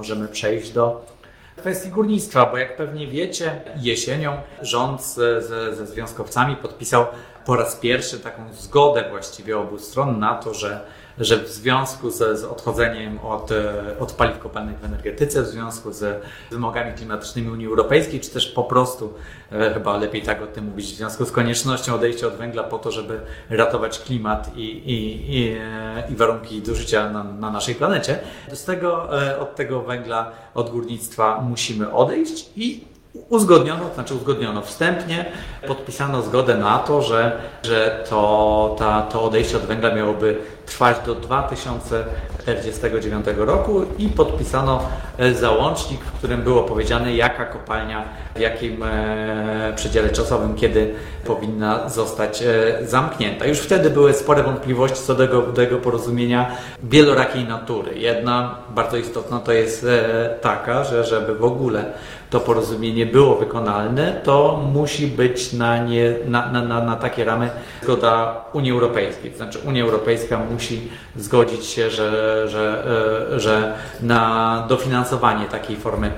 możemy 0.00 0.28
przejść 0.28 0.70
do 0.70 1.04
kwestii 1.56 1.88
górnictwa, 1.88 2.46
bo 2.46 2.58
jak 2.58 2.76
pewnie 2.76 3.06
wiecie, 3.06 3.60
jesienią 3.76 4.36
rząd 4.62 5.04
ze, 5.04 5.42
ze, 5.42 5.86
związkowcami 5.86 6.56
podpisał 6.56 7.06
po 7.46 7.56
raz 7.56 7.76
pierwszy 7.76 8.20
taką 8.20 8.42
zgodę 8.52 9.04
właściwie 9.10 9.58
obu 9.58 9.78
stron 9.78 10.18
na 10.18 10.34
to, 10.34 10.54
że 10.54 10.80
że 11.20 11.44
w 11.44 11.48
związku 11.48 12.10
z, 12.10 12.40
z 12.40 12.44
odchodzeniem 12.44 13.18
od, 13.18 13.52
e, 13.52 13.98
od 13.98 14.12
paliw 14.12 14.38
kopalnych 14.38 14.78
w 14.78 14.84
energetyce, 14.84 15.42
w 15.42 15.46
związku 15.46 15.92
z 15.92 16.22
wymogami 16.50 16.92
klimatycznymi 16.92 17.50
Unii 17.50 17.66
Europejskiej, 17.66 18.20
czy 18.20 18.30
też 18.30 18.46
po 18.46 18.64
prostu, 18.64 19.14
e, 19.52 19.74
chyba 19.74 19.96
lepiej 19.96 20.22
tak 20.22 20.42
o 20.42 20.46
tym 20.46 20.64
mówić, 20.64 20.92
w 20.92 20.96
związku 20.96 21.24
z 21.24 21.32
koniecznością 21.32 21.94
odejścia 21.94 22.26
od 22.26 22.34
węgla 22.34 22.62
po 22.62 22.78
to, 22.78 22.90
żeby 22.90 23.20
ratować 23.50 23.98
klimat 23.98 24.56
i, 24.56 24.62
i, 24.62 25.36
i, 25.38 25.56
e, 25.60 26.02
i 26.10 26.16
warunki 26.16 26.62
do 26.62 26.74
życia 26.74 27.10
na, 27.10 27.24
na 27.24 27.50
naszej 27.50 27.74
planecie, 27.74 28.18
z 28.52 28.64
tego, 28.64 29.08
od 29.40 29.56
tego 29.56 29.82
węgla, 29.82 30.32
od 30.54 30.70
górnictwa 30.70 31.40
musimy 31.40 31.92
odejść 31.92 32.50
i 32.56 32.84
uzgodniono, 33.28 33.84
znaczy 33.94 34.14
uzgodniono 34.14 34.62
wstępnie, 34.62 35.24
podpisano 35.66 36.22
zgodę 36.22 36.56
na 36.56 36.78
to, 36.78 37.02
że, 37.02 37.40
że 37.62 38.04
to, 38.10 38.76
ta, 38.78 39.02
to 39.02 39.22
odejście 39.22 39.56
od 39.56 39.62
węgla 39.62 39.94
miałoby 39.94 40.36
trwać 40.66 40.96
do 41.06 41.14
2049 41.14 43.26
roku 43.36 43.84
i 43.98 44.08
podpisano 44.08 44.82
e, 45.18 45.34
załącznik, 45.34 46.00
w 46.00 46.12
którym 46.12 46.42
było 46.42 46.62
powiedziane, 46.62 47.16
jaka 47.16 47.44
kopalnia 47.44 48.04
w 48.36 48.40
jakim 48.40 48.82
e, 48.82 49.72
przedziale 49.76 50.10
czasowym, 50.10 50.54
kiedy 50.54 50.94
powinna 51.24 51.88
zostać 51.88 52.42
e, 52.42 52.78
zamknięta. 52.86 53.46
Już 53.46 53.58
wtedy 53.58 53.90
były 53.90 54.14
spore 54.14 54.42
wątpliwości 54.42 55.02
co 55.02 55.14
do 55.14 55.26
tego, 55.26 55.42
do 55.42 55.52
tego 55.52 55.78
porozumienia 55.78 56.50
wielorakiej 56.82 57.44
natury. 57.44 57.98
Jedna 57.98 58.54
bardzo 58.74 58.96
istotna 58.96 59.38
to 59.38 59.52
jest 59.52 59.86
taka, 60.40 60.84
że 60.84 61.04
żeby 61.04 61.34
w 61.34 61.44
ogóle 61.44 61.84
to 62.30 62.40
porozumienie 62.40 63.06
było 63.06 63.36
wykonalne, 63.36 64.20
to 64.24 64.64
musi 64.72 65.06
być 65.06 65.52
na, 65.52 65.84
nie, 65.84 66.14
na, 66.26 66.52
na, 66.52 66.62
na, 66.62 66.84
na 66.84 66.96
takie 66.96 67.24
ramy 67.24 67.50
zgoda 67.82 68.44
Unii 68.52 68.72
Europejskiej. 68.72 69.30
To 69.30 69.36
znaczy 69.36 69.58
Unia 69.58 69.82
Europejska 69.82 70.38
musi 70.52 70.88
zgodzić 71.16 71.64
się, 71.64 71.90
że, 71.90 72.48
że, 72.48 72.84
e, 73.34 73.40
że 73.40 73.74
na 74.02 74.64
dofinansowanie 74.68 75.44
takiej 75.44 75.76
formy 75.76 76.10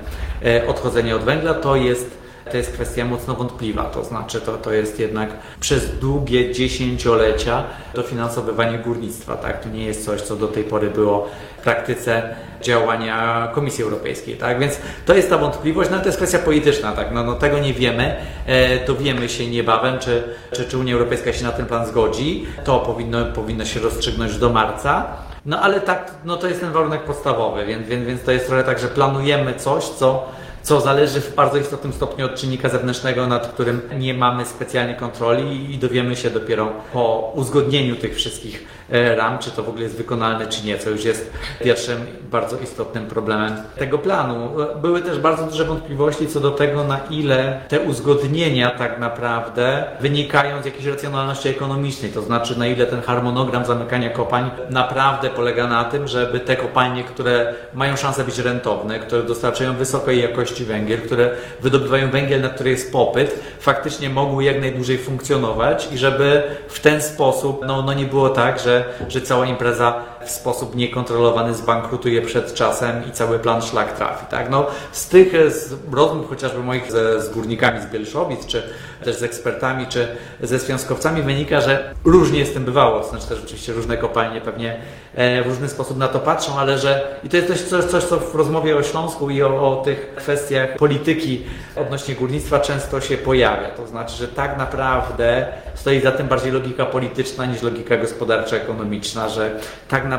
e, 0.45 0.67
odchodzenia 0.67 1.15
od 1.15 1.21
węgla 1.21 1.53
to 1.53 1.75
jest 1.75 2.23
to 2.51 2.57
jest 2.57 2.73
kwestia 2.73 3.05
mocno 3.05 3.35
wątpliwa. 3.35 3.83
To 3.83 4.03
znaczy, 4.03 4.41
to, 4.41 4.57
to 4.57 4.73
jest 4.73 4.99
jednak 4.99 5.29
przez 5.59 5.99
długie 5.99 6.53
dziesięciolecia 6.53 7.63
dofinansowywanie 7.93 8.77
górnictwa. 8.77 9.35
Tak? 9.35 9.63
To 9.63 9.69
nie 9.69 9.85
jest 9.85 10.05
coś, 10.05 10.21
co 10.21 10.35
do 10.35 10.47
tej 10.47 10.63
pory 10.63 10.89
było 10.89 11.29
praktyce 11.63 12.35
działania 12.61 13.47
Komisji 13.53 13.83
Europejskiej. 13.83 14.35
Tak? 14.35 14.59
Więc 14.59 14.79
to 15.05 15.13
jest 15.13 15.29
ta 15.29 15.37
wątpliwość, 15.37 15.89
no 15.89 15.99
to 15.99 16.05
jest 16.05 16.17
kwestia 16.17 16.39
polityczna. 16.39 16.91
Tak? 16.91 17.11
No, 17.11 17.23
no 17.23 17.33
tego 17.35 17.59
nie 17.59 17.73
wiemy. 17.73 18.15
E, 18.45 18.85
dowiemy 18.85 19.29
się 19.29 19.47
niebawem, 19.47 19.99
czy, 19.99 20.23
czy, 20.51 20.65
czy 20.65 20.77
Unia 20.77 20.93
Europejska 20.93 21.33
się 21.33 21.43
na 21.43 21.51
ten 21.51 21.65
plan 21.65 21.87
zgodzi. 21.87 22.45
To 22.63 22.79
powinno, 22.79 23.25
powinno 23.25 23.65
się 23.65 23.79
rozstrzygnąć 23.79 24.37
do 24.37 24.49
marca. 24.49 25.05
No 25.45 25.61
ale 25.61 25.81
tak, 25.81 26.11
no 26.25 26.37
to 26.37 26.47
jest 26.47 26.59
ten 26.59 26.71
warunek 26.71 27.01
podstawowy, 27.01 27.65
więc, 27.65 27.87
więc, 27.87 28.07
więc 28.07 28.23
to 28.23 28.31
jest 28.31 28.47
trochę 28.47 28.63
tak, 28.63 28.79
że 28.79 28.87
planujemy 28.87 29.53
coś, 29.53 29.83
co 29.83 30.29
co 30.63 30.81
zależy 30.81 31.21
w 31.21 31.35
bardzo 31.35 31.57
istotnym 31.57 31.93
stopniu 31.93 32.25
od 32.25 32.35
czynnika 32.35 32.69
zewnętrznego, 32.69 33.27
nad 33.27 33.47
którym 33.47 33.81
nie 33.97 34.13
mamy 34.13 34.45
specjalnie 34.45 34.95
kontroli 34.95 35.73
i 35.73 35.77
dowiemy 35.77 36.15
się 36.15 36.29
dopiero 36.29 36.71
po 36.93 37.31
uzgodnieniu 37.35 37.95
tych 37.95 38.15
wszystkich 38.15 38.67
ram, 38.89 39.39
czy 39.39 39.51
to 39.51 39.63
w 39.63 39.69
ogóle 39.69 39.83
jest 39.83 39.97
wykonalne, 39.97 40.47
czy 40.47 40.65
nie, 40.65 40.77
co 40.77 40.89
już 40.89 41.05
jest 41.05 41.31
pierwszym 41.63 42.05
bardzo 42.31 42.57
istotnym 42.57 43.05
problemem 43.05 43.53
tego 43.77 43.97
planu. 43.97 44.49
Były 44.81 45.01
też 45.01 45.19
bardzo 45.19 45.45
duże 45.45 45.65
wątpliwości 45.65 46.27
co 46.27 46.39
do 46.39 46.51
tego, 46.51 46.83
na 46.83 46.99
ile 47.09 47.59
te 47.67 47.79
uzgodnienia 47.79 48.71
tak 48.71 48.99
naprawdę 48.99 49.83
wynikają 49.99 50.61
z 50.61 50.65
jakiejś 50.65 50.85
racjonalności 50.85 51.49
ekonomicznej, 51.49 52.11
to 52.11 52.21
znaczy 52.21 52.59
na 52.59 52.67
ile 52.67 52.85
ten 52.85 53.01
harmonogram 53.01 53.65
zamykania 53.65 54.09
kopalń 54.09 54.49
naprawdę 54.69 55.29
polega 55.29 55.67
na 55.67 55.83
tym, 55.83 56.07
żeby 56.07 56.39
te 56.39 56.55
kopalnie, 56.55 57.03
które 57.03 57.53
mają 57.73 57.95
szansę 57.95 58.23
być 58.23 58.37
rentowne, 58.37 58.99
które 58.99 59.23
dostarczają 59.23 59.73
wysokiej 59.73 60.21
jakości 60.21 60.53
jakości 60.53 60.65
węgiel, 60.65 61.01
które 61.01 61.31
wydobywają 61.61 62.09
węgiel, 62.09 62.41
na 62.41 62.49
który 62.49 62.69
jest 62.69 62.91
popyt, 62.91 63.39
faktycznie 63.59 64.09
mogły 64.09 64.43
jak 64.43 64.61
najdłużej 64.61 64.97
funkcjonować 64.97 65.87
i 65.91 65.97
żeby 65.97 66.43
w 66.67 66.79
ten 66.79 67.01
sposób 67.01 67.65
no, 67.67 67.81
no 67.81 67.93
nie 67.93 68.05
było 68.05 68.29
tak, 68.29 68.59
że, 68.59 68.72
że 69.07 69.21
cała 69.21 69.45
impreza 69.45 70.01
w 70.25 70.31
sposób 70.31 70.75
niekontrolowany 70.75 71.53
zbankrutuje 71.53 72.21
przed 72.21 72.53
czasem 72.53 73.07
i 73.09 73.11
cały 73.11 73.39
plan 73.39 73.61
szlak 73.61 73.97
trafi. 73.97 74.25
Tak? 74.25 74.49
No, 74.49 74.65
z 74.91 75.07
tych 75.07 75.51
z 75.51 75.75
rozmów 75.91 76.29
chociażby 76.29 76.59
moich 76.59 76.91
z, 76.91 77.23
z 77.23 77.29
górnikami 77.29 77.81
z 77.81 77.85
Bielszowic, 77.85 78.45
czy 78.45 78.63
też 79.03 79.15
z 79.15 79.23
ekspertami, 79.23 79.87
czy 79.87 80.07
ze 80.41 80.59
związkowcami 80.59 81.21
wynika, 81.21 81.61
że 81.61 81.93
różnie 82.05 82.45
z 82.45 82.53
tym 82.53 82.65
bywało. 82.65 83.03
Znaczy 83.03 83.27
też 83.27 83.43
oczywiście 83.43 83.73
różne 83.73 83.97
kopalnie 83.97 84.41
pewnie 84.41 84.77
e, 85.15 85.43
w 85.43 85.47
różny 85.47 85.69
sposób 85.69 85.97
na 85.97 86.07
to 86.07 86.19
patrzą, 86.19 86.59
ale 86.59 86.77
że 86.77 87.19
i 87.23 87.29
to 87.29 87.37
jest 87.37 87.69
coś, 87.69 87.83
coś 87.83 88.03
co 88.03 88.17
w 88.17 88.35
rozmowie 88.35 88.77
o 88.77 88.83
Śląsku 88.83 89.29
i 89.29 89.43
o, 89.43 89.79
o 89.79 89.83
tych 89.83 90.15
kwestiach 90.15 90.75
polityki 90.77 91.43
odnośnie 91.75 92.15
górnictwa 92.15 92.59
często 92.59 93.01
się 93.01 93.17
pojawia. 93.17 93.69
To 93.69 93.87
znaczy, 93.87 94.17
że 94.17 94.27
tak 94.27 94.57
naprawdę 94.57 95.47
stoi 95.75 96.01
za 96.01 96.11
tym 96.11 96.27
bardziej 96.27 96.51
logika 96.51 96.85
polityczna 96.85 97.45
niż 97.45 97.61
logika 97.61 97.97
gospodarcza, 97.97 98.55
ekonomiczna, 98.55 99.29
że 99.29 99.59
tak 99.87 100.05
naprawdę 100.05 100.12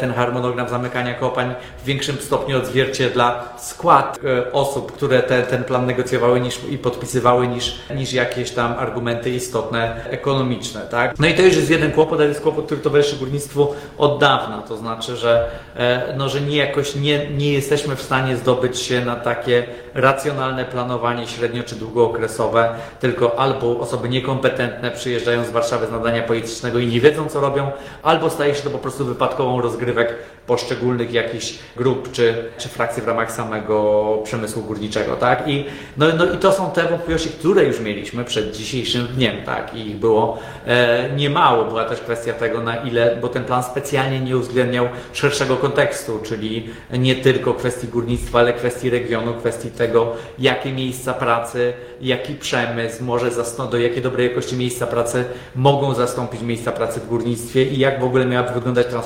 ten 0.00 0.12
harmonogram 0.12 0.68
zamykania 0.68 1.14
kopalń 1.14 1.54
w 1.82 1.84
większym 1.84 2.16
stopniu 2.16 2.58
odzwierciedla 2.58 3.44
skład 3.58 4.18
e, 4.24 4.52
osób, 4.52 4.92
które 4.92 5.22
te, 5.22 5.42
ten 5.42 5.64
plan 5.64 5.86
negocjowały 5.86 6.40
niż, 6.40 6.60
i 6.70 6.78
podpisywały 6.78 7.48
niż, 7.48 7.78
niż 7.94 8.12
jakieś 8.12 8.50
tam 8.50 8.72
argumenty 8.78 9.30
istotne 9.30 10.04
ekonomiczne. 10.10 10.80
Tak? 10.80 11.18
No 11.18 11.26
i 11.26 11.34
to 11.34 11.42
już 11.42 11.56
jest 11.56 11.70
jeden 11.70 11.92
kłopot, 11.92 12.18
ale 12.18 12.28
jest 12.28 12.40
kłopot, 12.40 12.66
który 12.66 12.80
towarzyszy 12.80 13.16
górnictwu 13.16 13.74
od 13.98 14.20
dawna. 14.20 14.62
To 14.68 14.76
znaczy, 14.76 15.16
że, 15.16 15.48
e, 15.76 16.14
no, 16.16 16.28
że 16.28 16.40
nie 16.40 16.56
jakoś 16.56 16.94
nie, 16.94 17.30
nie 17.30 17.52
jesteśmy 17.52 17.96
w 17.96 18.02
stanie 18.02 18.36
zdobyć 18.36 18.78
się 18.78 19.04
na 19.04 19.16
takie 19.16 19.66
racjonalne 19.94 20.64
planowanie 20.64 21.26
średnio 21.26 21.62
czy 21.62 21.74
długookresowe, 21.74 22.74
tylko 23.00 23.38
albo 23.38 23.78
osoby 23.80 24.08
niekompetentne 24.08 24.90
przyjeżdżają 24.90 25.44
z 25.44 25.50
Warszawy 25.50 25.86
z 25.86 25.90
nadania 25.90 26.22
politycznego 26.22 26.78
i 26.78 26.86
nie 26.86 27.00
wiedzą 27.00 27.28
co 27.28 27.40
robią, 27.40 27.70
albo 28.02 28.30
staje 28.30 28.54
się 28.54 28.62
to 28.62 28.70
po 28.70 28.78
prostu 28.78 29.04
wypadkową 29.16 29.60
rozgrywek 29.60 30.14
poszczególnych 30.46 31.12
jakichś 31.12 31.54
grup 31.76 32.12
czy, 32.12 32.34
czy 32.58 32.68
frakcji 32.68 33.02
w 33.02 33.08
ramach 33.08 33.32
samego 33.32 34.18
przemysłu 34.24 34.62
górniczego, 34.62 35.16
tak? 35.16 35.48
I, 35.48 35.64
no, 35.96 36.06
no 36.18 36.32
i 36.32 36.38
to 36.38 36.52
są 36.52 36.70
te 36.70 36.88
wątpliwości, 36.88 37.28
które 37.28 37.64
już 37.64 37.80
mieliśmy 37.80 38.24
przed 38.24 38.56
dzisiejszym 38.56 39.06
dniem, 39.06 39.36
tak? 39.46 39.74
I 39.74 39.88
ich 39.88 39.96
było 39.96 40.38
e, 40.66 41.08
niemało. 41.16 41.64
Była 41.64 41.84
też 41.84 42.00
kwestia 42.00 42.32
tego, 42.32 42.62
na 42.62 42.76
ile, 42.76 43.16
bo 43.20 43.28
ten 43.28 43.44
plan 43.44 43.62
specjalnie 43.62 44.20
nie 44.20 44.36
uwzględniał 44.36 44.88
szerszego 45.12 45.56
kontekstu, 45.56 46.20
czyli 46.24 46.68
nie 46.92 47.14
tylko 47.14 47.54
kwestii 47.54 47.88
górnictwa, 47.88 48.38
ale 48.38 48.52
kwestii 48.52 48.90
regionu, 48.90 49.34
kwestii 49.34 49.70
tego, 49.70 50.12
jakie 50.38 50.72
miejsca 50.72 51.14
pracy, 51.14 51.72
jaki 52.00 52.34
przemysł 52.34 53.04
może 53.04 53.30
zastąpić, 53.30 53.72
do 53.72 53.78
jakiej 53.78 54.02
dobrej 54.02 54.28
jakości 54.28 54.56
miejsca 54.56 54.86
pracy 54.86 55.24
mogą 55.54 55.94
zastąpić 55.94 56.42
miejsca 56.42 56.72
pracy 56.72 57.00
w 57.00 57.08
górnictwie 57.08 57.64
i 57.64 57.78
jak 57.78 58.00
w 58.00 58.04
ogóle 58.04 58.26
miałaby 58.26 58.54
wyglądać 58.54 58.86
transformacja 58.86 59.05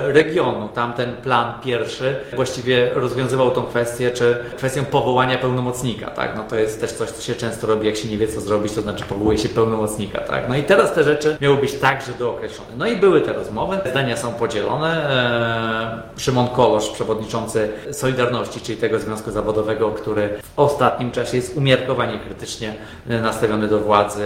regionu. 0.00 0.68
Tamten 0.68 1.12
plan 1.12 1.54
pierwszy 1.64 2.16
właściwie 2.36 2.90
rozwiązywał 2.94 3.50
tą 3.50 3.62
kwestię, 3.62 4.10
czy 4.10 4.36
kwestię 4.56 4.82
powołania 4.82 5.38
pełnomocnika, 5.38 6.10
tak? 6.10 6.36
No 6.36 6.44
to 6.44 6.56
jest 6.56 6.80
też 6.80 6.92
coś, 6.92 7.10
co 7.10 7.22
się 7.22 7.34
często 7.34 7.66
robi, 7.66 7.86
jak 7.86 7.96
się 7.96 8.08
nie 8.08 8.18
wie, 8.18 8.28
co 8.28 8.40
zrobić, 8.40 8.72
to 8.72 8.82
znaczy 8.82 9.04
powołuje 9.04 9.38
się 9.38 9.48
pełnomocnika, 9.48 10.20
tak? 10.20 10.48
No 10.48 10.56
i 10.56 10.62
teraz 10.62 10.94
te 10.94 11.04
rzeczy 11.04 11.36
miały 11.40 11.56
być 11.56 11.72
także 11.72 12.12
dookreślone. 12.18 12.70
No 12.78 12.86
i 12.86 12.96
były 12.96 13.20
te 13.20 13.32
rozmowy, 13.32 13.78
zdania 13.90 14.16
są 14.16 14.32
podzielone. 14.32 15.10
Eee, 15.10 16.20
Szymon 16.20 16.48
Kolosz, 16.48 16.90
przewodniczący 16.90 17.68
Solidarności, 17.92 18.60
czyli 18.60 18.78
tego 18.78 18.98
związku 18.98 19.30
zawodowego, 19.30 19.90
który 19.90 20.28
w 20.42 20.58
ostatnim 20.58 21.10
czasie 21.10 21.36
jest 21.36 21.56
umiarkowanie 21.56 22.18
krytycznie 22.18 22.74
nastawiony 23.06 23.68
do 23.68 23.78
władzy 23.78 24.24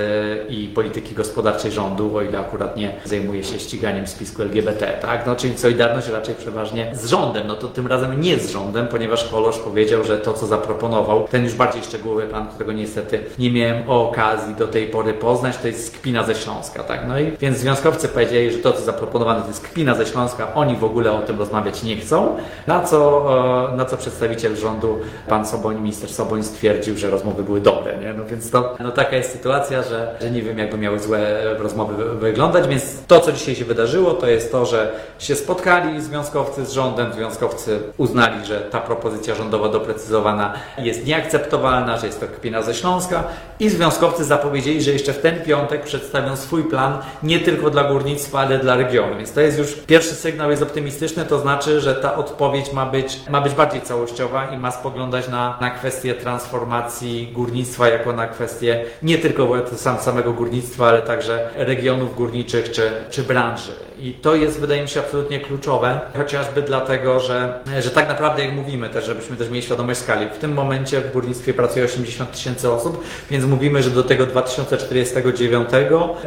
i 0.49 0.69
polityki 0.75 1.14
gospodarczej 1.14 1.72
rządu, 1.72 2.16
o 2.16 2.22
ile 2.22 2.38
akurat 2.38 2.76
nie 2.76 2.93
zajmuje 3.04 3.44
się 3.44 3.58
ściganiem 3.58 4.06
spisku 4.06 4.43
LGBT, 4.43 4.98
tak? 4.99 5.27
No 5.27 5.37
czyli 5.37 5.59
Solidarność 5.59 6.09
raczej 6.09 6.35
przeważnie 6.35 6.91
z 6.95 7.06
rządem, 7.06 7.47
no 7.47 7.55
to 7.55 7.69
tym 7.69 7.87
razem 7.87 8.21
nie 8.21 8.39
z 8.39 8.50
rządem, 8.50 8.87
ponieważ 8.87 9.25
Kolosz 9.25 9.59
powiedział, 9.59 10.05
że 10.05 10.19
to, 10.19 10.33
co 10.33 10.47
zaproponował, 10.47 11.29
ten 11.31 11.45
już 11.45 11.55
bardziej 11.55 11.83
szczegółowy 11.83 12.27
plan, 12.27 12.49
którego 12.49 12.73
niestety 12.73 13.21
nie 13.39 13.50
miałem 13.53 13.91
okazji 13.91 14.55
do 14.55 14.69
tej 14.69 14.87
pory 14.87 15.15
poznać, 15.15 15.56
to 15.56 15.67
jest 15.67 15.99
kpina 15.99 16.25
ze 16.25 16.35
Śląska, 16.35 16.83
tak? 16.83 17.09
No 17.09 17.21
i 17.21 17.33
więc 17.41 17.59
związkowcy 17.59 18.09
powiedzieli, 18.09 18.53
że 18.53 18.59
to, 18.59 18.73
co 18.73 18.81
zaproponowane, 18.81 19.41
to 19.41 19.49
jest 19.49 19.61
kpina 19.61 19.95
ze 19.95 20.06
Śląska, 20.06 20.55
oni 20.55 20.77
w 20.77 20.85
ogóle 20.85 21.12
o 21.12 21.19
tym 21.19 21.39
rozmawiać 21.39 21.83
nie 21.83 21.97
chcą, 21.97 22.37
na 22.67 22.85
co, 22.85 23.29
e, 23.73 23.77
na 23.77 23.85
co 23.85 23.97
przedstawiciel 23.97 24.56
rządu, 24.56 24.99
pan 25.29 25.47
Soboń, 25.47 25.81
minister 25.81 26.11
Soboń 26.11 26.43
stwierdził, 26.43 26.97
że 26.97 27.11
rozmowy 27.11 27.43
były 27.43 27.61
dobre, 27.61 27.99
nie? 27.99 28.12
No 28.12 28.25
więc 28.25 28.50
to, 28.50 28.77
no 28.81 28.91
taka 28.91 29.17
jest 29.17 29.33
sytuacja, 29.33 29.83
że, 29.83 30.15
że 30.21 30.31
nie 30.31 30.43
wiem, 30.43 30.59
jakby 30.59 30.79
miały 30.79 30.99
złe 30.99 31.55
rozmowy 31.59 32.05
wyglądać, 32.05 32.69
więc 32.69 33.06
to, 33.06 33.21
co 33.21 33.33
dzisiaj 33.33 33.55
się 33.55 33.65
wydarzyło, 33.65 34.15
to 34.15 34.27
jest 34.27 34.53
to, 34.53 34.67
że 34.67 34.88
się 35.19 35.37
spotkali 35.37 36.02
związkowcy 36.02 36.67
z 36.67 36.73
rządem, 36.73 37.12
związkowcy 37.12 37.81
uznali, 37.96 38.46
że 38.46 38.61
ta 38.61 38.81
propozycja 38.81 39.35
rządowa 39.35 39.69
doprecyzowana 39.69 40.55
jest 40.79 41.06
nieakceptowalna, 41.06 41.99
że 41.99 42.06
jest 42.06 42.20
to 42.20 42.26
kpina 42.26 42.62
ze 42.62 42.75
Śląska 42.75 43.25
i 43.61 43.69
związkowcy 43.69 44.25
zapowiedzieli, 44.25 44.82
że 44.82 44.93
jeszcze 44.93 45.12
w 45.12 45.19
ten 45.19 45.43
piątek 45.43 45.82
przedstawią 45.82 46.37
swój 46.37 46.64
plan 46.64 46.99
nie 47.23 47.40
tylko 47.40 47.70
dla 47.70 47.85
górnictwa, 47.85 48.40
ale 48.40 48.58
dla 48.58 48.76
regionu. 48.76 49.17
Więc 49.17 49.32
to 49.32 49.40
jest 49.40 49.58
już 49.58 49.75
pierwszy 49.75 50.14
sygnał, 50.14 50.50
jest 50.50 50.62
optymistyczny, 50.62 51.25
to 51.25 51.38
znaczy, 51.38 51.81
że 51.81 51.94
ta 51.94 52.14
odpowiedź 52.17 52.73
ma 52.73 52.87
być, 52.87 53.20
ma 53.31 53.40
być 53.40 53.55
bardziej 53.55 53.81
całościowa 53.81 54.46
i 54.46 54.58
ma 54.58 54.70
spoglądać 54.70 55.29
na, 55.29 55.58
na 55.61 55.70
kwestię 55.70 56.14
transformacji 56.14 57.32
górnictwa 57.32 57.88
jako 57.88 58.12
na 58.12 58.26
kwestię 58.26 58.85
nie 59.02 59.19
tylko 59.19 59.49
sam, 59.76 59.99
samego 59.99 60.32
górnictwa, 60.32 60.88
ale 60.88 61.02
także 61.02 61.50
regionów 61.55 62.17
górniczych 62.17 62.70
czy, 62.70 62.90
czy 63.11 63.23
branży. 63.23 63.73
I 64.00 64.12
to 64.12 64.35
jest, 64.35 64.61
wydaje 64.69 64.82
mi 64.82 64.88
się, 64.88 65.00
absolutnie 65.00 65.41
kluczowe, 65.41 66.00
chociażby 66.17 66.62
dlatego, 66.62 67.20
że, 67.20 67.61
że 67.81 67.91
tak 67.91 68.09
naprawdę, 68.09 68.44
jak 68.44 68.55
mówimy 68.55 68.88
też, 68.88 69.06
żebyśmy 69.06 69.37
też 69.37 69.49
mieli 69.50 69.62
świadomość 69.62 70.00
skali, 70.00 70.26
w 70.26 70.38
tym 70.38 70.53
momencie 70.53 71.00
w 71.00 71.12
górnictwie 71.12 71.55
pracuje 71.55 71.85
80 71.85 72.32
tysięcy 72.32 72.73
osób, 72.73 73.05
więc 73.31 73.44
mówimy, 73.44 73.82
że 73.82 73.91
do 73.91 74.03
tego 74.03 74.26
2049 74.26 75.69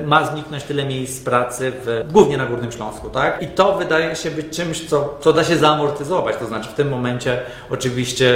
ma 0.05 0.25
zniknąć 0.25 0.63
tyle 0.63 0.85
miejsc 0.85 1.23
pracy, 1.23 1.71
w, 1.85 2.11
głównie 2.11 2.37
na 2.37 2.45
Górnym 2.45 2.71
Śląsku, 2.71 3.09
tak? 3.09 3.41
I 3.41 3.47
to 3.47 3.77
wydaje 3.77 4.15
się 4.15 4.31
być 4.31 4.57
czymś, 4.57 4.89
co, 4.89 5.17
co 5.21 5.33
da 5.33 5.43
się 5.43 5.57
zaamortyzować, 5.57 6.37
to 6.37 6.45
znaczy 6.45 6.69
w 6.69 6.73
tym 6.73 6.89
momencie 6.89 7.41
oczywiście 7.69 8.33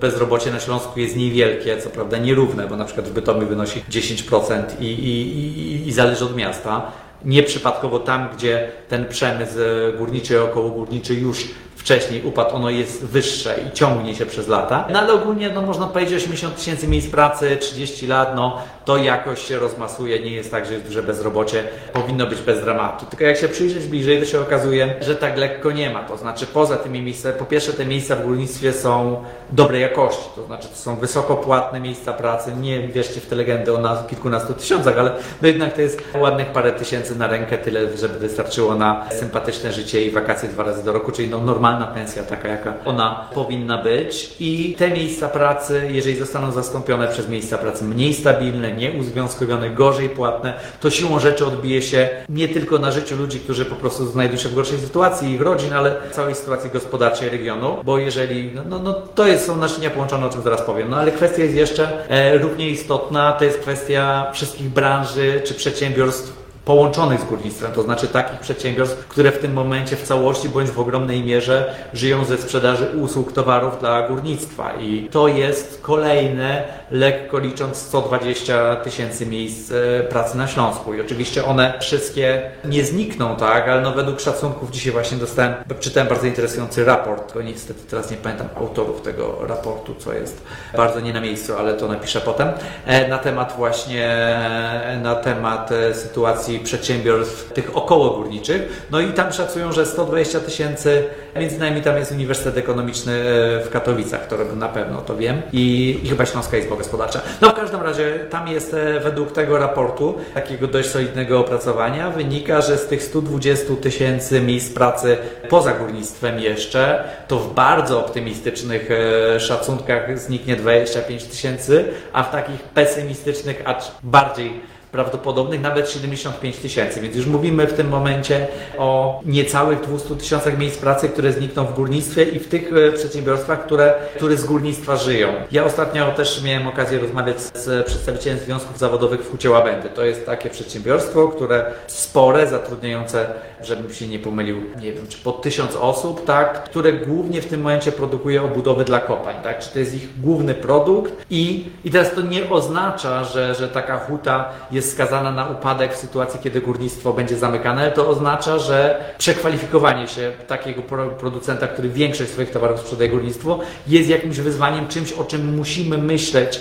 bezrobocie 0.00 0.50
na 0.50 0.60
Śląsku 0.60 1.00
jest 1.00 1.16
niewielkie, 1.16 1.78
co 1.78 1.90
prawda 1.90 2.18
nierówne, 2.18 2.66
bo 2.66 2.76
na 2.76 2.84
przykład 2.84 3.08
w 3.08 3.12
Bytomiu 3.12 3.46
wynosi 3.46 3.84
10% 3.90 4.62
i, 4.80 4.84
i, 4.84 5.38
i, 5.38 5.88
i 5.88 5.92
zależy 5.92 6.24
od 6.24 6.36
miasta. 6.36 6.92
Nieprzypadkowo 7.24 7.98
tam, 7.98 8.28
gdzie 8.36 8.72
ten 8.88 9.08
przemysł 9.08 9.58
górniczy 9.98 10.34
i 10.34 10.36
okołogórniczy 10.36 11.14
już 11.14 11.48
wcześniej 11.76 12.22
upadł, 12.24 12.56
ono 12.56 12.70
jest 12.70 13.04
wyższe 13.04 13.56
i 13.68 13.72
ciągnie 13.72 14.14
się 14.14 14.26
przez 14.26 14.48
lata. 14.48 14.88
No 14.92 14.98
ale 14.98 15.12
ogólnie 15.12 15.50
no, 15.50 15.62
można 15.62 15.86
powiedzieć 15.86 16.14
80 16.14 16.56
tysięcy 16.56 16.88
miejsc 16.88 17.10
pracy, 17.10 17.56
30 17.60 18.06
lat, 18.06 18.32
no 18.36 18.58
to 18.90 18.96
jakoś 18.96 19.46
się 19.46 19.58
rozmasuje, 19.58 20.20
nie 20.20 20.30
jest 20.30 20.50
tak, 20.50 20.66
że 20.66 20.72
jest 20.72 20.86
duże 20.86 21.02
bezrobocie, 21.02 21.64
powinno 21.92 22.26
być 22.26 22.40
bez 22.40 22.60
dramatu. 22.64 23.06
Tylko 23.06 23.24
jak 23.24 23.36
się 23.36 23.48
przyjrzeć 23.48 23.86
bliżej, 23.86 24.20
to 24.20 24.24
się 24.24 24.40
okazuje, 24.40 24.94
że 25.00 25.16
tak 25.16 25.38
lekko 25.38 25.70
nie 25.70 25.90
ma. 25.90 26.04
To 26.04 26.16
znaczy 26.16 26.46
poza 26.46 26.76
tymi 26.76 27.02
miejscami, 27.02 27.34
po 27.38 27.44
pierwsze 27.44 27.72
te 27.72 27.86
miejsca 27.86 28.16
w 28.16 28.22
górnictwie 28.22 28.72
są 28.72 29.24
dobrej 29.52 29.82
jakości, 29.82 30.24
to 30.36 30.46
znaczy 30.46 30.68
to 30.68 30.76
są 30.76 30.96
wysoko 30.96 31.36
płatne 31.36 31.80
miejsca 31.80 32.12
pracy, 32.12 32.52
nie 32.60 32.88
wierzcie 32.88 33.20
w 33.20 33.26
te 33.26 33.36
legendy 33.36 33.74
o 33.74 33.78
na 33.78 34.04
kilkunastu 34.10 34.54
tysiącach, 34.54 34.98
ale 34.98 35.12
no 35.42 35.48
jednak 35.48 35.72
to 35.72 35.80
jest 35.80 36.02
ładnych 36.20 36.46
parę 36.46 36.72
tysięcy 36.72 37.18
na 37.18 37.26
rękę, 37.26 37.58
tyle, 37.58 37.96
żeby 37.96 38.18
wystarczyło 38.18 38.74
na 38.74 39.06
sympatyczne 39.10 39.72
życie 39.72 40.04
i 40.04 40.10
wakacje 40.10 40.48
dwa 40.48 40.62
razy 40.62 40.84
do 40.84 40.92
roku, 40.92 41.12
czyli 41.12 41.28
no 41.28 41.38
normalna 41.38 41.86
pensja 41.86 42.22
taka, 42.22 42.48
jaka 42.48 42.74
ona 42.84 43.28
powinna 43.34 43.82
być. 43.82 44.36
I 44.40 44.74
te 44.78 44.90
miejsca 44.90 45.28
pracy, 45.28 45.88
jeżeli 45.92 46.16
zostaną 46.16 46.52
zastąpione 46.52 47.08
przez 47.08 47.28
miejsca 47.28 47.58
pracy 47.58 47.84
mniej 47.84 48.14
stabilne, 48.14 48.72
nieuzwiązkowione, 48.80 49.70
gorzej 49.70 50.08
płatne, 50.08 50.54
to 50.80 50.90
siłą 50.90 51.18
rzeczy 51.18 51.46
odbije 51.46 51.82
się 51.82 52.08
nie 52.28 52.48
tylko 52.48 52.78
na 52.78 52.90
życiu 52.90 53.16
ludzi, 53.16 53.40
którzy 53.40 53.64
po 53.64 53.76
prostu 53.76 54.06
znajdują 54.06 54.40
się 54.40 54.48
w 54.48 54.54
gorszej 54.54 54.78
sytuacji, 54.78 55.32
ich 55.34 55.40
rodzin, 55.40 55.72
ale 55.72 55.96
całej 56.12 56.34
sytuacji 56.34 56.70
gospodarczej 56.70 57.28
regionu, 57.28 57.76
bo 57.84 57.98
jeżeli, 57.98 58.50
no, 58.54 58.62
no, 58.68 58.78
no 58.78 58.92
to 58.92 59.26
jest, 59.26 59.46
są 59.46 59.56
naczynia 59.56 59.90
połączone, 59.90 60.26
o 60.26 60.30
czym 60.30 60.42
zaraz 60.42 60.62
powiem, 60.62 60.90
no 60.90 60.96
ale 60.96 61.12
kwestia 61.12 61.42
jest 61.42 61.54
jeszcze 61.54 62.10
e, 62.10 62.38
równie 62.38 62.70
istotna, 62.70 63.32
to 63.32 63.44
jest 63.44 63.58
kwestia 63.58 64.30
wszystkich 64.32 64.68
branży 64.68 65.42
czy 65.44 65.54
przedsiębiorstw 65.54 66.39
połączonych 66.70 67.20
z 67.20 67.24
górnictwem, 67.24 67.72
to 67.72 67.82
znaczy 67.82 68.08
takich 68.08 68.40
przedsiębiorstw, 68.40 69.08
które 69.08 69.32
w 69.32 69.38
tym 69.38 69.52
momencie 69.52 69.96
w 69.96 70.02
całości 70.02 70.48
bądź 70.48 70.70
w 70.70 70.80
ogromnej 70.80 71.22
mierze 71.24 71.74
żyją 71.92 72.24
ze 72.24 72.38
sprzedaży 72.38 72.86
usług, 72.86 73.32
towarów 73.32 73.80
dla 73.80 74.08
górnictwa. 74.08 74.72
I 74.80 75.08
to 75.10 75.28
jest 75.28 75.80
kolejne, 75.82 76.64
lekko 76.90 77.38
licząc, 77.38 77.76
120 77.76 78.76
tysięcy 78.76 79.26
miejsc 79.26 79.72
e, 79.72 80.02
pracy 80.02 80.38
na 80.38 80.48
Śląsku. 80.48 80.94
I 80.94 81.00
oczywiście 81.00 81.44
one 81.44 81.74
wszystkie 81.80 82.50
nie 82.64 82.84
znikną, 82.84 83.36
tak, 83.36 83.68
ale 83.68 83.82
no 83.82 83.92
według 83.92 84.20
szacunków 84.20 84.70
dzisiaj 84.70 84.92
właśnie 84.92 85.18
dostałem, 85.18 85.54
czytałem 85.80 86.08
bardzo 86.08 86.26
interesujący 86.26 86.84
raport, 86.84 87.26
tylko 87.26 87.42
niestety 87.42 87.80
teraz 87.90 88.10
nie 88.10 88.16
pamiętam 88.16 88.48
autorów 88.56 89.02
tego 89.02 89.38
raportu, 89.46 89.94
co 89.94 90.12
jest 90.12 90.42
bardzo 90.76 91.00
nie 91.00 91.12
na 91.12 91.20
miejscu, 91.20 91.58
ale 91.58 91.74
to 91.74 91.88
napiszę 91.88 92.20
potem, 92.20 92.48
e, 92.86 93.08
na 93.08 93.18
temat 93.18 93.54
właśnie, 93.56 94.06
e, 94.06 95.00
na 95.02 95.14
temat 95.14 95.70
sytuacji 95.92 96.59
przedsiębiorstw 96.60 97.52
tych 97.52 97.76
około 97.76 98.10
górniczych. 98.10 98.86
No 98.90 99.00
i 99.00 99.12
tam 99.12 99.32
szacują, 99.32 99.72
że 99.72 99.86
120 99.86 100.40
tysięcy, 100.40 101.04
między 101.36 101.56
innymi 101.56 101.82
tam 101.82 101.96
jest 101.96 102.12
Uniwersytet 102.12 102.56
Ekonomiczny 102.56 103.12
e, 103.12 103.64
w 103.64 103.70
Katowicach, 103.70 104.26
którego 104.26 104.56
na 104.56 104.68
pewno 104.68 105.00
to 105.00 105.16
wiem 105.16 105.42
i, 105.52 105.98
i 106.02 106.08
chyba 106.08 106.26
Śląska 106.26 106.56
Izba 106.56 106.76
Gospodarcza. 106.76 107.20
No 107.40 107.50
w 107.50 107.54
każdym 107.54 107.82
razie 107.82 108.18
tam 108.30 108.48
jest 108.48 108.74
e, 108.74 109.00
według 109.00 109.32
tego 109.32 109.58
raportu, 109.58 110.14
takiego 110.34 110.66
dość 110.66 110.88
solidnego 110.88 111.40
opracowania, 111.40 112.10
wynika, 112.10 112.60
że 112.60 112.78
z 112.78 112.86
tych 112.86 113.02
120 113.02 113.74
tysięcy 113.80 114.40
miejsc 114.40 114.74
pracy 114.74 115.16
poza 115.48 115.72
górnictwem 115.72 116.40
jeszcze, 116.40 117.04
to 117.28 117.38
w 117.38 117.54
bardzo 117.54 118.00
optymistycznych 118.00 118.90
e, 118.90 119.40
szacunkach 119.40 120.18
zniknie 120.18 120.56
25 120.56 121.24
tysięcy, 121.24 121.84
a 122.12 122.22
w 122.22 122.32
takich 122.32 122.62
pesymistycznych, 122.62 123.62
acz 123.64 123.84
bardziej 124.02 124.60
prawdopodobnych 124.92 125.60
nawet 125.60 125.90
75 125.90 126.56
tysięcy, 126.56 127.00
więc 127.00 127.16
już 127.16 127.26
mówimy 127.26 127.66
w 127.66 127.72
tym 127.72 127.88
momencie 127.88 128.46
o 128.78 129.20
niecałych 129.26 129.80
200 129.80 130.16
tysiącach 130.16 130.58
miejsc 130.58 130.78
pracy, 130.78 131.08
które 131.08 131.32
znikną 131.32 131.64
w 131.64 131.74
górnictwie 131.74 132.22
i 132.22 132.38
w 132.38 132.48
tych 132.48 132.72
e, 132.72 132.92
przedsiębiorstwach, 132.92 133.64
które, 133.64 133.94
które 134.16 134.36
z 134.36 134.44
górnictwa 134.44 134.96
żyją. 134.96 135.28
Ja 135.52 135.64
ostatnio 135.64 136.12
też 136.12 136.42
miałem 136.42 136.66
okazję 136.66 136.98
rozmawiać 136.98 137.40
z 137.40 137.86
przedstawicielem 137.86 138.38
związków 138.38 138.78
zawodowych 138.78 139.20
w 139.22 139.30
Hucie 139.30 139.50
Łabędy. 139.50 139.88
To 139.88 140.04
jest 140.04 140.26
takie 140.26 140.50
przedsiębiorstwo, 140.50 141.28
które 141.28 141.72
spore, 141.86 142.46
zatrudniające, 142.46 143.26
żebym 143.62 143.94
się 143.94 144.08
nie 144.08 144.18
pomylił, 144.18 144.56
nie 144.80 144.92
wiem, 144.92 145.06
czy 145.08 145.18
po 145.18 145.32
tysiąc 145.32 145.76
osób, 145.76 146.24
tak, 146.24 146.64
które 146.64 146.92
głównie 146.92 147.42
w 147.42 147.46
tym 147.46 147.60
momencie 147.60 147.92
produkuje 147.92 148.42
obudowy 148.42 148.84
dla 148.84 149.00
kopań, 149.00 149.36
tak, 149.42 149.58
czy 149.58 149.70
to 149.70 149.78
jest 149.78 149.94
ich 149.94 150.20
główny 150.20 150.54
produkt 150.54 151.12
i, 151.30 151.70
i 151.84 151.90
teraz 151.90 152.14
to 152.14 152.20
nie 152.20 152.50
oznacza, 152.50 153.24
że, 153.24 153.54
że 153.54 153.68
taka 153.68 153.98
huta 153.98 154.48
jest 154.70 154.79
jest 154.80 154.92
skazana 154.92 155.30
na 155.30 155.48
upadek 155.48 155.94
w 155.94 155.96
sytuacji, 155.96 156.40
kiedy 156.42 156.60
górnictwo 156.60 157.12
będzie 157.12 157.36
zamykane, 157.36 157.90
to 157.90 158.08
oznacza, 158.08 158.58
że 158.58 159.04
przekwalifikowanie 159.18 160.08
się 160.08 160.32
takiego 160.46 160.82
producenta, 161.18 161.68
który 161.68 161.88
większość 161.88 162.30
swoich 162.30 162.50
towarów 162.50 162.80
sprzedaje 162.80 163.10
górnictwo, 163.10 163.58
jest 163.86 164.08
jakimś 164.08 164.36
wyzwaniem, 164.36 164.88
czymś, 164.88 165.12
o 165.12 165.24
czym 165.24 165.56
musimy 165.56 165.98
myśleć 165.98 166.60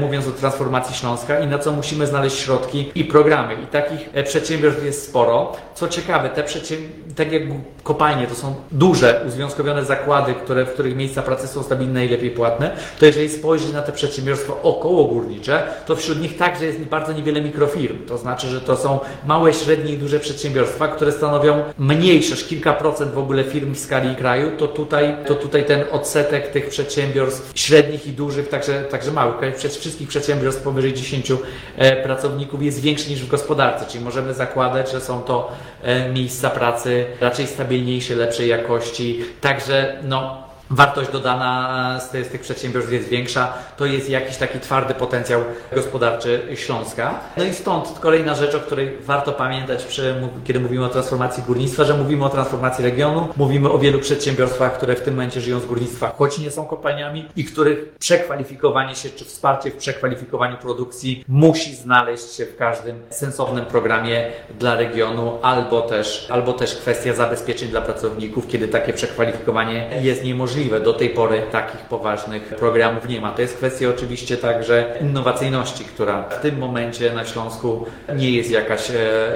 mówiąc 0.00 0.28
o 0.28 0.30
transformacji 0.30 0.96
Śląska 0.96 1.40
i 1.40 1.46
na 1.46 1.58
co 1.58 1.72
musimy 1.72 2.06
znaleźć 2.06 2.38
środki 2.38 2.92
i 2.94 3.04
programy. 3.04 3.54
I 3.54 3.66
takich 3.66 4.08
e, 4.12 4.22
przedsiębiorstw 4.22 4.84
jest 4.84 5.08
sporo. 5.08 5.52
Co 5.74 5.88
ciekawe, 5.88 6.28
te 6.28 6.42
przedsiębiorstwa, 6.42 7.08
tak 7.16 7.32
jak 7.32 7.42
kopalnie, 7.82 8.26
to 8.26 8.34
są 8.34 8.54
duże, 8.70 9.24
uzwiązkowione 9.28 9.84
zakłady, 9.84 10.34
które, 10.34 10.64
w 10.64 10.72
których 10.72 10.96
miejsca 10.96 11.22
pracy 11.22 11.48
są 11.48 11.62
stabilne 11.62 12.06
i 12.06 12.08
lepiej 12.08 12.30
płatne, 12.30 12.70
to 12.98 13.06
jeżeli 13.06 13.28
spojrzeć 13.28 13.72
na 13.72 13.82
te 13.82 13.92
przedsiębiorstwa 13.92 14.52
około 14.62 15.04
górnicze, 15.04 15.62
to 15.86 15.96
wśród 15.96 16.20
nich 16.20 16.36
także 16.36 16.64
jest 16.64 16.78
bardzo 16.78 17.12
niewiele 17.12 17.40
mikrofirm. 17.40 18.06
To 18.06 18.18
znaczy, 18.18 18.46
że 18.46 18.60
to 18.60 18.76
są 18.76 19.00
małe, 19.26 19.54
średnie 19.54 19.92
i 19.92 19.98
duże 19.98 20.20
przedsiębiorstwa, 20.20 20.88
które 20.88 21.12
stanowią 21.12 21.62
mniejsze, 21.78 22.36
kilka 22.36 22.72
procent 22.72 23.12
w 23.12 23.18
ogóle 23.18 23.44
firm 23.44 23.74
w 23.74 23.78
skali 23.78 24.16
kraju, 24.16 24.50
to 24.56 24.68
tutaj, 24.68 25.16
to 25.26 25.34
tutaj 25.34 25.64
ten 25.64 25.84
odsetek 25.92 26.48
tych 26.48 26.68
przedsiębiorstw 26.68 27.52
średnich 27.54 28.06
i 28.06 28.10
dużych, 28.10 28.48
także, 28.48 28.82
także 28.82 29.12
małych, 29.12 29.36
przez 29.58 29.76
wszystkich 29.76 30.08
przedsiębiorstw 30.08 30.62
powyżej 30.62 30.94
10 30.94 31.32
e, 31.76 32.02
pracowników 32.02 32.62
jest 32.62 32.80
większy 32.80 33.10
niż 33.10 33.22
w 33.22 33.28
gospodarce, 33.28 33.86
czyli 33.86 34.04
możemy 34.04 34.34
zakładać, 34.34 34.92
że 34.92 35.00
są 35.00 35.20
to 35.20 35.52
e, 35.82 36.12
miejsca 36.12 36.50
pracy 36.50 37.06
raczej 37.20 37.46
stabilniejsze, 37.46 38.14
lepszej 38.14 38.48
jakości. 38.48 39.20
Także 39.40 39.96
no, 40.02 40.47
wartość 40.70 41.10
dodana 41.10 42.00
z, 42.00 42.10
tych 42.10 42.40
przedsiębiorstw 42.40 42.92
jest 42.92 43.08
większa, 43.08 43.52
to 43.76 43.86
jest 43.86 44.10
jakiś 44.10 44.36
taki 44.36 44.60
twardy 44.60 44.94
potencjał 44.94 45.40
gospodarczy 45.74 46.42
Śląska. 46.54 47.20
No 47.36 47.44
i 47.44 47.54
stąd 47.54 47.98
kolejna 48.00 48.34
rzecz, 48.34 48.54
o 48.54 48.60
której 48.60 48.96
warto 49.00 49.32
pamiętać, 49.32 49.84
przy, 49.84 50.14
kiedy 50.44 50.60
mówimy 50.60 50.84
o 50.84 50.88
transformacji 50.88 51.42
górnictwa, 51.42 51.84
że 51.84 51.94
mówimy 51.94 52.24
o 52.24 52.28
transformacji 52.28 52.84
regionu, 52.84 53.28
mówimy 53.36 53.70
o 53.70 53.78
wielu 53.78 53.98
przedsiębiorstwach, 53.98 54.76
które 54.76 54.96
w 54.96 55.00
tym 55.00 55.14
momencie 55.14 55.40
żyją 55.40 55.60
z 55.60 55.66
górnictwa, 55.66 56.12
choć 56.18 56.38
nie 56.38 56.50
są 56.50 56.66
kopalniami 56.66 57.28
i 57.36 57.44
których 57.44 57.94
przekwalifikowanie 57.98 58.94
się 58.94 59.10
czy 59.10 59.24
wsparcie 59.24 59.70
w 59.70 59.76
przekwalifikowaniu 59.76 60.56
produkcji 60.56 61.24
musi 61.28 61.74
znaleźć 61.74 62.32
się 62.32 62.46
w 62.46 62.56
każdym 62.56 63.02
sensownym 63.10 63.64
programie 63.64 64.30
dla 64.58 64.76
regionu, 64.76 65.38
albo 65.42 65.80
też, 65.80 66.26
albo 66.30 66.52
też 66.52 66.74
kwestia 66.74 67.14
zabezpieczeń 67.14 67.68
dla 67.68 67.80
pracowników, 67.80 68.46
kiedy 68.46 68.68
takie 68.68 68.92
przekwalifikowanie 68.92 69.90
jest 70.02 70.24
niemożliwe 70.24 70.57
niemożliwe. 70.58 70.80
Do 70.80 70.92
tej 70.92 71.10
pory 71.10 71.42
takich 71.52 71.80
poważnych 71.80 72.42
programów 72.42 73.08
nie 73.08 73.20
ma. 73.20 73.30
To 73.30 73.42
jest 73.42 73.56
kwestia 73.56 73.88
oczywiście 73.88 74.36
także 74.36 74.96
innowacyjności, 75.00 75.84
która 75.84 76.22
w 76.22 76.40
tym 76.40 76.58
momencie 76.58 77.12
na 77.12 77.24
Śląsku 77.24 77.86
nie 78.16 78.30
jest 78.30 78.50
jakaś, 78.50 78.92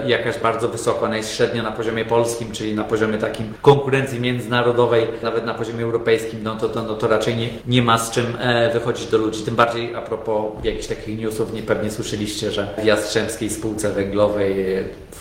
jakaś 0.06 0.38
bardzo 0.38 0.68
wysoka. 0.68 1.06
Ona 1.06 1.16
jest 1.16 1.36
średnio 1.36 1.62
na 1.62 1.72
poziomie 1.72 2.04
polskim, 2.04 2.52
czyli 2.52 2.74
na 2.74 2.84
poziomie 2.84 3.18
takim 3.18 3.52
konkurencji 3.62 4.20
międzynarodowej, 4.20 5.06
nawet 5.22 5.46
na 5.46 5.54
poziomie 5.54 5.84
europejskim, 5.84 6.42
no 6.42 6.56
to, 6.56 6.68
to, 6.68 6.82
no 6.82 6.94
to 6.94 7.08
raczej 7.08 7.36
nie, 7.36 7.48
nie 7.66 7.82
ma 7.82 7.98
z 7.98 8.10
czym 8.10 8.26
wychodzić 8.72 9.06
do 9.06 9.18
ludzi. 9.18 9.42
Tym 9.42 9.56
bardziej 9.56 9.94
a 9.94 10.00
propos 10.00 10.44
jakichś 10.64 10.86
takich 10.86 11.18
newsów, 11.18 11.52
nie 11.52 11.62
pewnie 11.62 11.90
słyszeliście, 11.90 12.50
że 12.50 12.68
w 12.78 12.84
Jastrzębskiej 12.84 13.50
Spółce 13.50 13.92
Węglowej 13.92 14.54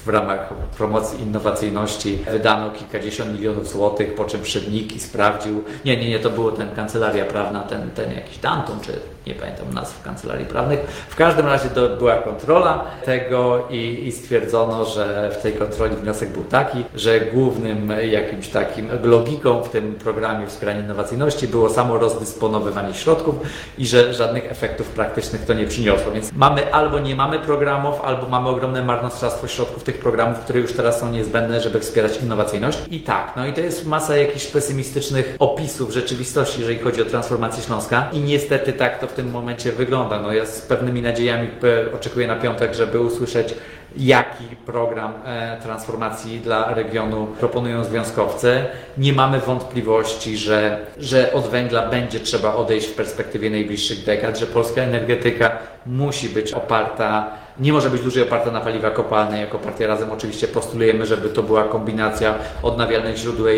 w 0.06 0.08
ramach 0.08 0.54
promocji 0.78 1.22
innowacyjności 1.22 2.20
wydano 2.32 2.72
kilkadziesiąt 2.72 3.34
milionów 3.34 3.70
złotych, 3.70 4.16
po 4.16 4.26
czym 4.26 4.46
Szybniki 4.46 5.00
sprawdził, 5.00 5.64
nie, 5.86 5.91
nie, 5.98 6.10
nie, 6.10 6.20
to 6.20 6.30
było 6.30 6.52
ten 6.52 6.76
kancelaria 6.76 7.26
prawna, 7.26 7.60
ten, 7.60 7.92
ten 7.92 8.14
jakiś 8.14 8.38
Danton, 8.38 8.80
czy 8.80 8.92
nie 9.28 9.34
pamiętam 9.34 9.74
nazw 9.74 10.04
kancelarii 10.04 10.46
prawnych. 10.46 10.80
W 11.10 11.16
każdym 11.16 11.46
razie 11.46 11.70
to 11.70 11.90
była 11.90 12.16
kontrola 12.16 12.84
tego 13.06 13.68
i, 13.70 14.08
i 14.08 14.12
stwierdzono, 14.12 14.86
że 14.86 15.32
w 15.40 15.42
tej 15.42 15.54
kontroli 15.54 15.96
wniosek 15.96 16.30
był 16.30 16.44
taki, 16.44 16.84
że 16.96 17.22
głównym 17.22 17.94
jakimś 18.12 18.48
takim 18.48 18.90
logiką 19.04 19.64
w 19.64 19.70
tym 19.70 19.96
programie 19.96 20.48
wspierania 20.48 20.80
innowacyjności 20.80 21.48
było 21.48 21.70
samo 21.70 21.98
rozdysponowywanie 21.98 22.94
środków 22.94 23.36
i 23.78 23.88
że 23.88 24.14
żadnych 24.14 24.52
efektów 24.52 24.88
praktycznych 24.88 25.46
to 25.46 25.54
nie 25.54 25.68
przyniosło. 25.68 26.12
Więc 26.12 26.32
mamy 26.34 26.74
albo 26.74 27.00
nie 27.00 27.16
mamy 27.16 27.40
programów, 27.40 28.02
albo 28.04 28.28
mamy 28.28 28.50
ogromne 28.50 28.84
marnotrawstwo 28.84 29.48
środków 29.48 29.84
tych 29.84 30.00
programów, 30.00 30.40
które 30.40 30.60
już 30.60 30.74
teraz 30.74 31.00
są 31.00 31.12
niezbędne, 31.12 31.62
żeby 31.62 31.80
wspierać 31.80 32.22
innowacyjność. 32.22 32.80
I 32.92 33.00
tak, 33.00 33.34
no 33.36 33.48
i 33.48 33.54
to 33.54 33.62
jest 33.62 33.86
masa 33.86 34.18
jakichś 34.18 34.46
pesymistycznych 34.48 35.36
opisów 35.40 35.81
rzeczywistości, 35.90 36.60
jeżeli 36.60 36.80
chodzi 36.80 37.02
o 37.02 37.06
transformację 37.06 37.64
Śląska 37.64 38.10
i 38.14 38.20
niestety 38.20 38.74
tak 38.74 39.00
to 39.00 39.08
w 39.08 39.14
tym 39.14 39.32
momencie 39.32 39.72
wygląda. 39.72 40.22
No 40.22 40.34
ja 40.34 40.46
z 40.46 40.62
pewnymi 40.62 41.02
nadziejami 41.02 41.48
oczekuję 41.96 42.28
na 42.28 42.36
piątek, 42.36 42.74
żeby 42.74 43.00
usłyszeć 43.00 43.56
jaki 43.98 44.44
program 44.66 45.14
e, 45.26 45.58
transformacji 45.62 46.40
dla 46.40 46.74
regionu 46.74 47.28
proponują 47.40 47.84
związkowcy. 47.84 48.66
Nie 48.98 49.14
mamy 49.14 49.40
wątpliwości, 49.40 50.38
że, 50.38 50.86
że 50.98 51.34
od 51.34 51.48
węgla 51.48 51.90
będzie 51.90 52.20
trzeba 52.20 52.56
odejść 52.56 52.88
w 52.88 52.94
perspektywie 52.94 53.50
najbliższych 53.50 54.04
dekad, 54.04 54.40
że 54.40 54.48
polska 54.48 54.82
energetyka 54.82 55.58
musi 55.86 56.30
być 56.30 56.54
oparta, 56.54 57.32
nie 57.60 57.74
może 57.74 57.90
być 57.90 58.02
dłużej 58.02 58.24
oparta 58.24 58.52
na 58.52 58.62
paliwa 58.62 58.92
kopalne. 58.92 59.42
Jako 59.42 59.60
partia 59.60 59.88
Razem 59.88 60.12
oczywiście 60.12 60.48
postulujemy, 60.48 61.06
żeby 61.06 61.30
to 61.30 61.44
była 61.44 61.64
kombinacja 61.64 62.36
odnawialnych 62.64 63.18
źródeł 63.18 63.48
e, 63.48 63.52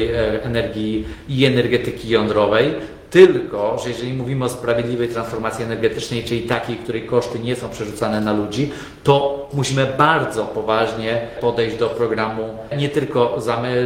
energii 0.43 1.05
i 1.29 1.45
energetyki 1.45 2.09
jądrowej. 2.09 2.73
Tylko, 3.09 3.79
że 3.83 3.89
jeżeli 3.89 4.13
mówimy 4.13 4.45
o 4.45 4.49
sprawiedliwej 4.49 5.09
transformacji 5.09 5.63
energetycznej, 5.65 6.23
czyli 6.23 6.41
takiej, 6.41 6.75
której 6.75 7.05
koszty 7.05 7.39
nie 7.39 7.55
są 7.55 7.69
przerzucane 7.69 8.21
na 8.21 8.33
ludzi, 8.33 8.71
to 9.03 9.49
musimy 9.53 9.85
bardzo 9.97 10.43
poważnie 10.43 11.21
podejść 11.41 11.77
do 11.77 11.89
programu 11.89 12.57
nie 12.77 12.89
tylko 12.89 13.37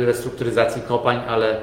restrukturyzacji 0.06 0.82
kopalń, 0.82 1.20
ale 1.28 1.58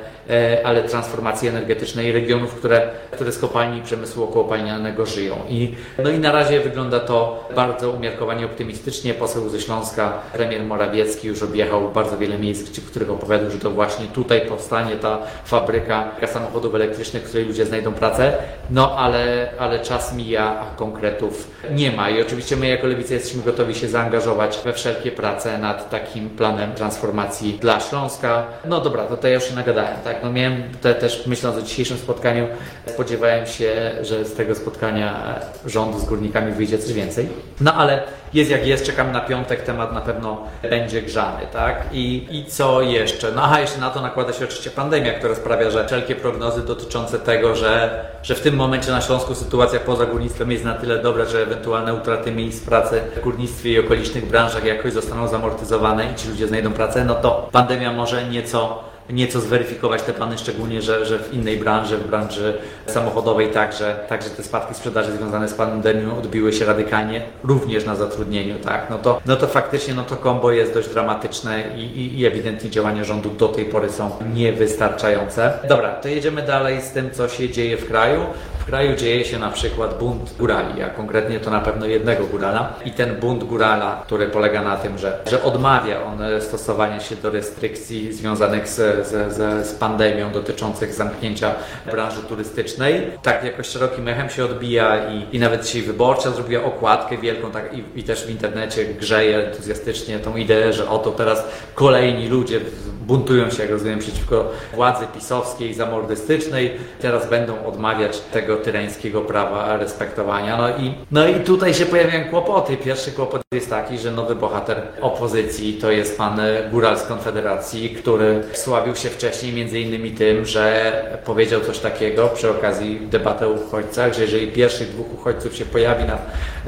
ale 0.64 0.82
transformacji 0.82 1.48
energetycznej 1.48 2.12
regionów, 2.12 2.54
które, 2.54 2.90
które 3.10 3.32
z 3.32 3.38
kopalni 3.38 3.82
przemysłu 3.82 4.24
okołopalnianego 4.24 5.06
żyją. 5.06 5.36
I, 5.48 5.74
no 6.04 6.10
i 6.10 6.18
na 6.18 6.32
razie 6.32 6.60
wygląda 6.60 7.00
to 7.00 7.48
bardzo 7.54 7.90
umiarkowanie 7.90 8.46
optymistycznie. 8.46 9.14
Poseł 9.14 9.48
ze 9.48 9.60
Śląska, 9.60 10.12
premier 10.32 10.62
Morawiecki 10.62 11.28
już 11.28 11.42
objechał 11.42 11.90
bardzo 11.90 12.18
wiele 12.18 12.38
miejsc, 12.38 12.80
w 12.80 12.90
których 12.90 13.10
opowiadał, 13.10 13.50
że 13.50 13.58
to 13.58 13.70
właśnie 13.70 14.06
tutaj 14.06 14.40
powstanie 14.40 14.96
ta 14.96 15.18
fabryka 15.44 16.10
samochodów 16.26 16.74
elektrycznych, 16.74 17.22
w 17.22 17.28
której 17.28 17.46
ludzie 17.46 17.66
znajdą 17.66 17.92
pracę. 17.92 18.32
No 18.70 18.96
ale, 18.98 19.48
ale 19.58 19.80
czas 19.80 20.14
mija, 20.14 20.60
a 20.60 20.76
konkretów 20.76 21.50
nie 21.70 21.92
ma. 21.92 22.10
I 22.10 22.22
oczywiście 22.22 22.56
my 22.56 22.68
jako 22.68 22.86
Lewica 22.86 23.14
jesteśmy 23.14 23.42
gotowi 23.42 23.74
się 23.74 23.88
zaangażować 23.88 24.60
we 24.64 24.72
wszelkie 24.72 25.12
prace 25.12 25.58
nad 25.58 25.90
takim 25.90 26.30
planem 26.30 26.72
transformacji 26.72 27.52
dla 27.52 27.80
Śląska. 27.80 28.46
No 28.64 28.80
dobra, 28.80 29.04
to, 29.04 29.16
to 29.16 29.28
ja 29.28 29.34
już 29.34 29.44
się 29.44 29.54
nagadałem, 29.54 29.96
tak? 30.04 30.13
Tak, 30.14 30.24
no 30.24 30.32
miałem 30.32 30.62
te, 30.80 30.94
też 30.94 31.26
myśląc 31.26 31.56
o 31.56 31.62
dzisiejszym 31.62 31.98
spotkaniu, 31.98 32.46
spodziewałem 32.86 33.46
się, 33.46 33.92
że 34.02 34.24
z 34.24 34.34
tego 34.34 34.54
spotkania 34.54 35.40
rządu 35.66 35.98
z 35.98 36.04
górnikami 36.04 36.52
wyjdzie 36.52 36.78
coś 36.78 36.92
więcej. 36.92 37.28
No 37.60 37.74
ale 37.74 38.02
jest 38.34 38.50
jak 38.50 38.66
jest, 38.66 38.86
czekam 38.86 39.12
na 39.12 39.20
piątek, 39.20 39.62
temat 39.62 39.92
na 39.92 40.00
pewno 40.00 40.42
będzie 40.62 41.02
grzany, 41.02 41.46
tak? 41.52 41.84
I, 41.92 42.26
i 42.30 42.44
co 42.44 42.82
jeszcze? 42.82 43.32
No 43.32 43.42
aha, 43.42 43.60
jeszcze 43.60 43.80
na 43.80 43.90
to 43.90 44.02
nakłada 44.02 44.32
się 44.32 44.44
oczywiście 44.44 44.70
pandemia, 44.70 45.12
która 45.12 45.34
sprawia, 45.34 45.70
że 45.70 45.86
wszelkie 45.86 46.14
prognozy 46.14 46.62
dotyczące 46.62 47.18
tego, 47.18 47.56
że, 47.56 48.04
że 48.22 48.34
w 48.34 48.40
tym 48.40 48.56
momencie 48.56 48.90
na 48.90 49.00
Śląsku 49.00 49.34
sytuacja 49.34 49.80
poza 49.80 50.06
górnictwem 50.06 50.52
jest 50.52 50.64
na 50.64 50.74
tyle 50.74 50.98
dobra, 51.02 51.24
że 51.24 51.42
ewentualne 51.42 51.94
utraty 51.94 52.32
miejsc 52.32 52.64
pracy 52.64 53.00
w 53.16 53.20
górnictwie 53.20 53.72
i 53.72 53.78
okolicznych 53.78 54.26
branżach 54.26 54.64
jakoś 54.64 54.92
zostaną 54.92 55.28
zamortyzowane 55.28 56.12
i 56.12 56.14
ci 56.14 56.28
ludzie 56.28 56.48
znajdą 56.48 56.72
pracę, 56.72 57.04
no 57.04 57.14
to 57.14 57.48
pandemia 57.52 57.92
może 57.92 58.24
nieco 58.24 58.93
nieco 59.10 59.40
zweryfikować 59.40 60.02
te 60.02 60.12
plany, 60.12 60.38
szczególnie, 60.38 60.82
że, 60.82 61.06
że 61.06 61.18
w 61.18 61.34
innej 61.34 61.56
branży, 61.56 61.96
w 61.96 62.08
branży 62.08 62.58
samochodowej 62.86 63.50
także, 63.50 63.96
także 64.08 64.30
te 64.30 64.42
spadki 64.42 64.74
sprzedaży 64.74 65.12
związane 65.12 65.48
z 65.48 65.54
pandemią 65.54 66.18
odbiły 66.18 66.52
się 66.52 66.64
radykalnie 66.64 67.22
również 67.44 67.84
na 67.84 67.96
zatrudnieniu, 67.96 68.54
tak? 68.58 68.90
No 68.90 68.98
to, 68.98 69.20
no 69.26 69.36
to 69.36 69.46
faktycznie 69.46 69.94
no 69.94 70.02
to 70.02 70.16
kombo 70.16 70.52
jest 70.52 70.74
dość 70.74 70.88
dramatyczne 70.88 71.64
i, 71.76 71.80
i, 71.80 72.20
i 72.20 72.26
ewidentnie 72.26 72.70
działania 72.70 73.04
rządu 73.04 73.30
do 73.30 73.48
tej 73.48 73.64
pory 73.64 73.90
są 73.90 74.10
niewystarczające. 74.34 75.52
Dobra, 75.68 75.90
to 75.90 76.08
jedziemy 76.08 76.42
dalej 76.42 76.82
z 76.82 76.90
tym, 76.90 77.10
co 77.10 77.28
się 77.28 77.48
dzieje 77.48 77.76
w 77.76 77.86
kraju. 77.86 78.20
W 78.64 78.66
kraju 78.66 78.96
dzieje 78.96 79.24
się 79.24 79.38
na 79.38 79.50
przykład 79.50 79.98
bunt 79.98 80.36
górali, 80.38 80.82
a 80.82 80.90
konkretnie 80.90 81.40
to 81.40 81.50
na 81.50 81.60
pewno 81.60 81.86
jednego 81.86 82.26
górala. 82.26 82.72
I 82.84 82.90
ten 82.90 83.14
bunt 83.14 83.44
górala, 83.44 84.02
który 84.04 84.26
polega 84.26 84.62
na 84.62 84.76
tym, 84.76 84.98
że, 84.98 85.18
że 85.30 85.42
odmawia 85.42 86.04
on 86.04 86.18
stosowania 86.40 87.00
się 87.00 87.16
do 87.16 87.30
restrykcji 87.30 88.12
związanych 88.12 88.68
z, 88.68 89.06
z, 89.06 89.34
z, 89.66 89.74
pandemią 89.74 90.32
dotyczących 90.32 90.94
zamknięcia 90.94 91.54
branży 91.90 92.22
turystycznej. 92.22 93.10
Tak 93.22 93.44
jakoś 93.44 93.66
szerokim 93.66 94.08
echem 94.08 94.30
się 94.30 94.44
odbija 94.44 95.10
i, 95.10 95.36
i 95.36 95.38
nawet 95.38 95.64
dzisiaj 95.64 95.82
wyborcza 95.82 96.30
zrobiła 96.30 96.64
okładkę 96.64 97.18
wielką 97.18 97.50
tak, 97.50 97.74
i, 97.74 98.00
i 98.00 98.02
też 98.02 98.26
w 98.26 98.30
internecie 98.30 98.84
grzeje 98.84 99.46
entuzjastycznie 99.46 100.18
tą 100.18 100.36
ideę, 100.36 100.72
że 100.72 100.88
oto 100.88 101.10
teraz 101.10 101.44
kolejni 101.74 102.28
ludzie 102.28 102.60
buntują 103.06 103.50
się, 103.50 103.62
jak 103.62 103.70
rozumiem, 103.70 103.98
przeciwko 103.98 104.50
władzy 104.74 105.06
pisowskiej, 105.14 105.74
zamordystycznej. 105.74 106.70
Teraz 107.00 107.30
będą 107.30 107.66
odmawiać 107.66 108.20
tego 108.20 108.56
tyrańskiego 108.56 109.20
prawa 109.20 109.76
respektowania. 109.76 110.56
No 110.56 110.68
i, 110.68 110.94
no 111.10 111.28
i 111.28 111.34
tutaj 111.34 111.74
się 111.74 111.86
pojawiają 111.86 112.30
kłopoty. 112.30 112.76
Pierwszy 112.76 113.12
kłopot 113.12 113.42
jest 113.54 113.70
taki, 113.70 113.98
że 113.98 114.10
nowy 114.10 114.34
bohater 114.34 114.82
opozycji 115.00 115.74
to 115.74 115.90
jest 115.90 116.18
pan 116.18 116.40
Góral 116.70 116.98
z 116.98 117.02
Konfederacji, 117.02 117.90
który 117.90 118.42
sławił 118.52 118.96
się 118.96 119.10
wcześniej 119.10 119.52
między 119.52 119.80
innymi 119.80 120.10
tym, 120.10 120.46
że 120.46 120.92
powiedział 121.24 121.60
coś 121.60 121.78
takiego 121.78 122.28
przy 122.28 122.50
okazji 122.50 123.00
debaty 123.10 123.46
o 123.46 123.50
uchodźcach, 123.50 124.14
że 124.14 124.22
jeżeli 124.22 124.46
pierwszych 124.46 124.88
dwóch 124.88 125.14
uchodźców 125.14 125.56
się 125.56 125.64
pojawi 125.64 126.04
na, 126.04 126.18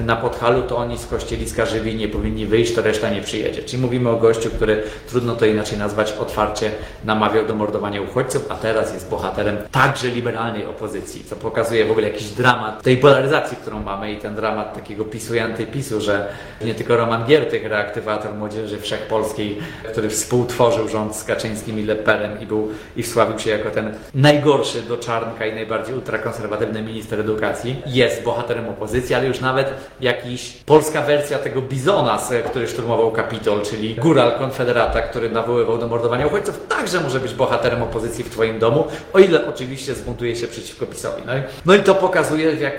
na 0.05 0.17
Podhalu, 0.17 0.63
to 0.63 0.77
oni 0.77 0.99
z 0.99 1.07
kościeliska 1.07 1.67
żywi 1.67 1.95
nie 1.95 2.09
powinni 2.09 2.47
wyjść, 2.47 2.75
to 2.75 2.83
reszta 2.83 3.11
nie 3.11 3.21
przyjedzie. 3.21 3.63
Czyli 3.63 3.83
mówimy 3.83 4.11
o 4.11 4.17
gościu, 4.17 4.51
który 4.51 4.83
trudno 5.09 5.37
to 5.37 5.47
inaczej 5.47 5.79
nazwać 5.79 6.13
otwarcie 6.27 6.71
namawiał 7.05 7.47
do 7.47 7.55
mordowania 7.55 8.03
uchodźców, 8.03 8.47
a 8.49 8.55
teraz 8.55 8.95
jest 8.95 9.11
bohaterem 9.11 9.57
także 9.71 10.09
liberalnej 10.09 10.67
opozycji, 10.67 11.25
co 11.25 11.37
pokazuje 11.37 11.85
w 11.85 11.91
ogóle 11.91 12.09
jakiś 12.09 12.29
dramat 12.29 12.83
tej 12.83 12.97
polaryzacji, 12.97 13.57
którą 13.57 13.83
mamy 13.83 14.13
i 14.13 14.17
ten 14.17 14.35
dramat 14.35 14.75
takiego 14.75 15.05
pisu 15.05 15.35
i 15.35 15.39
antypisu, 15.39 16.01
że 16.01 16.29
nie 16.65 16.75
tylko 16.75 16.97
Roman 16.97 17.25
Giertych, 17.25 17.67
reaktywator 17.67 18.35
młodzieży 18.35 18.81
wszechpolskiej, 18.81 19.59
który 19.93 20.11
współtworzył 20.11 20.89
rząd 20.89 21.17
z 21.17 21.25
Kaczyńskim 21.25 21.79
i 21.79 21.83
Leperem 21.83 22.41
i 22.41 22.47
był 22.47 22.69
i 22.97 23.03
wsławił 23.03 23.39
się 23.39 23.51
jako 23.51 23.71
ten 23.71 23.95
najgorszy 24.15 24.83
do 24.83 24.97
czarnka 24.97 25.47
i 25.47 25.55
najbardziej 25.55 25.95
ultrakonserwatywny 25.95 26.83
minister 26.83 27.21
edukacji, 27.21 27.83
jest 27.87 28.23
bohaterem 28.23 28.69
opozycji, 28.69 29.15
ale 29.15 29.27
już 29.27 29.41
nawet 29.41 29.75
jakiś 30.01 30.53
polska 30.67 31.03
wersja 31.03 31.39
tego 31.39 31.63
Bizona, 31.63 32.19
który 32.51 32.69
szturmował 32.69 33.11
Kapitol, 33.11 33.63
czyli 33.63 33.95
góral 33.95 34.39
Konfederata, 34.39 35.03
który 35.03 35.31
nawoływał 35.31 35.79
do 35.79 35.89
mordowania 35.89 36.16
uchodźców 36.25 36.61
także 36.69 37.01
może 37.01 37.21
być 37.21 37.35
bohaterem 37.35 37.83
opozycji 37.83 38.25
w 38.25 38.31
Twoim 38.31 38.59
domu, 38.59 38.87
o 39.13 39.19
ile 39.19 39.47
oczywiście 39.47 39.95
zbuntuje 39.95 40.37
się 40.37 40.47
przeciwko 40.47 40.87
PiSowi. 40.87 41.23
No 41.27 41.37
i, 41.37 41.41
no 41.67 41.75
i 41.75 41.83
to 41.83 41.95
pokazuje, 41.95 42.55
jak 42.55 42.75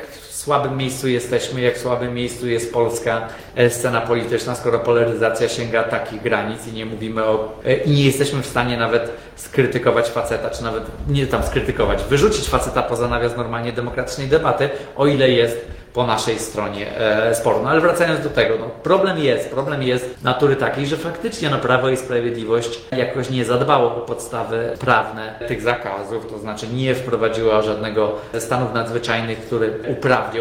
słabym 0.47 0.77
miejscu 0.77 1.07
jesteśmy, 1.07 1.61
jak 1.61 1.75
w 1.75 1.81
słabym 1.81 2.13
miejscu 2.13 2.47
jest 2.47 2.73
polska 2.73 3.27
e, 3.55 3.69
scena 3.69 4.01
polityczna, 4.01 4.55
skoro 4.55 4.79
polaryzacja 4.79 5.49
sięga 5.49 5.83
takich 5.83 6.21
granic 6.21 6.67
i 6.67 6.73
nie 6.73 6.85
mówimy 6.85 7.23
o... 7.23 7.53
E, 7.65 7.75
i 7.77 7.91
nie 7.91 8.05
jesteśmy 8.05 8.41
w 8.41 8.45
stanie 8.45 8.77
nawet 8.77 9.11
skrytykować 9.35 10.09
faceta, 10.09 10.49
czy 10.49 10.63
nawet 10.63 10.83
nie 11.09 11.27
tam 11.27 11.43
skrytykować, 11.43 12.03
wyrzucić 12.03 12.49
faceta 12.49 12.83
poza 12.83 13.07
nawias 13.07 13.37
normalnie 13.37 13.71
demokratycznej 13.71 14.27
debaty, 14.27 14.69
o 14.95 15.07
ile 15.07 15.29
jest 15.29 15.67
po 15.97 16.07
naszej 16.07 16.39
stronie 16.39 16.97
e, 16.97 17.35
sporu. 17.35 17.59
No 17.63 17.69
ale 17.69 17.81
wracając 17.81 18.23
do 18.23 18.29
tego, 18.29 18.55
no, 18.59 18.69
problem 18.83 19.17
jest, 19.17 19.49
problem 19.49 19.83
jest 19.83 20.23
natury 20.23 20.55
takiej, 20.55 20.87
że 20.87 20.97
faktycznie 20.97 21.49
no, 21.49 21.57
Prawo 21.57 21.89
i 21.89 21.97
Sprawiedliwość 21.97 22.79
jakoś 22.91 23.29
nie 23.29 23.45
zadbało 23.45 23.95
o 23.95 24.01
podstawy 24.01 24.73
prawne 24.79 25.39
tych 25.47 25.61
zakazów, 25.61 26.27
to 26.31 26.39
znaczy 26.39 26.67
nie 26.67 26.95
wprowadziło 26.95 27.61
żadnego 27.61 28.15
stanów 28.39 28.73
nadzwyczajnych, 28.73 29.39
który 29.39 29.71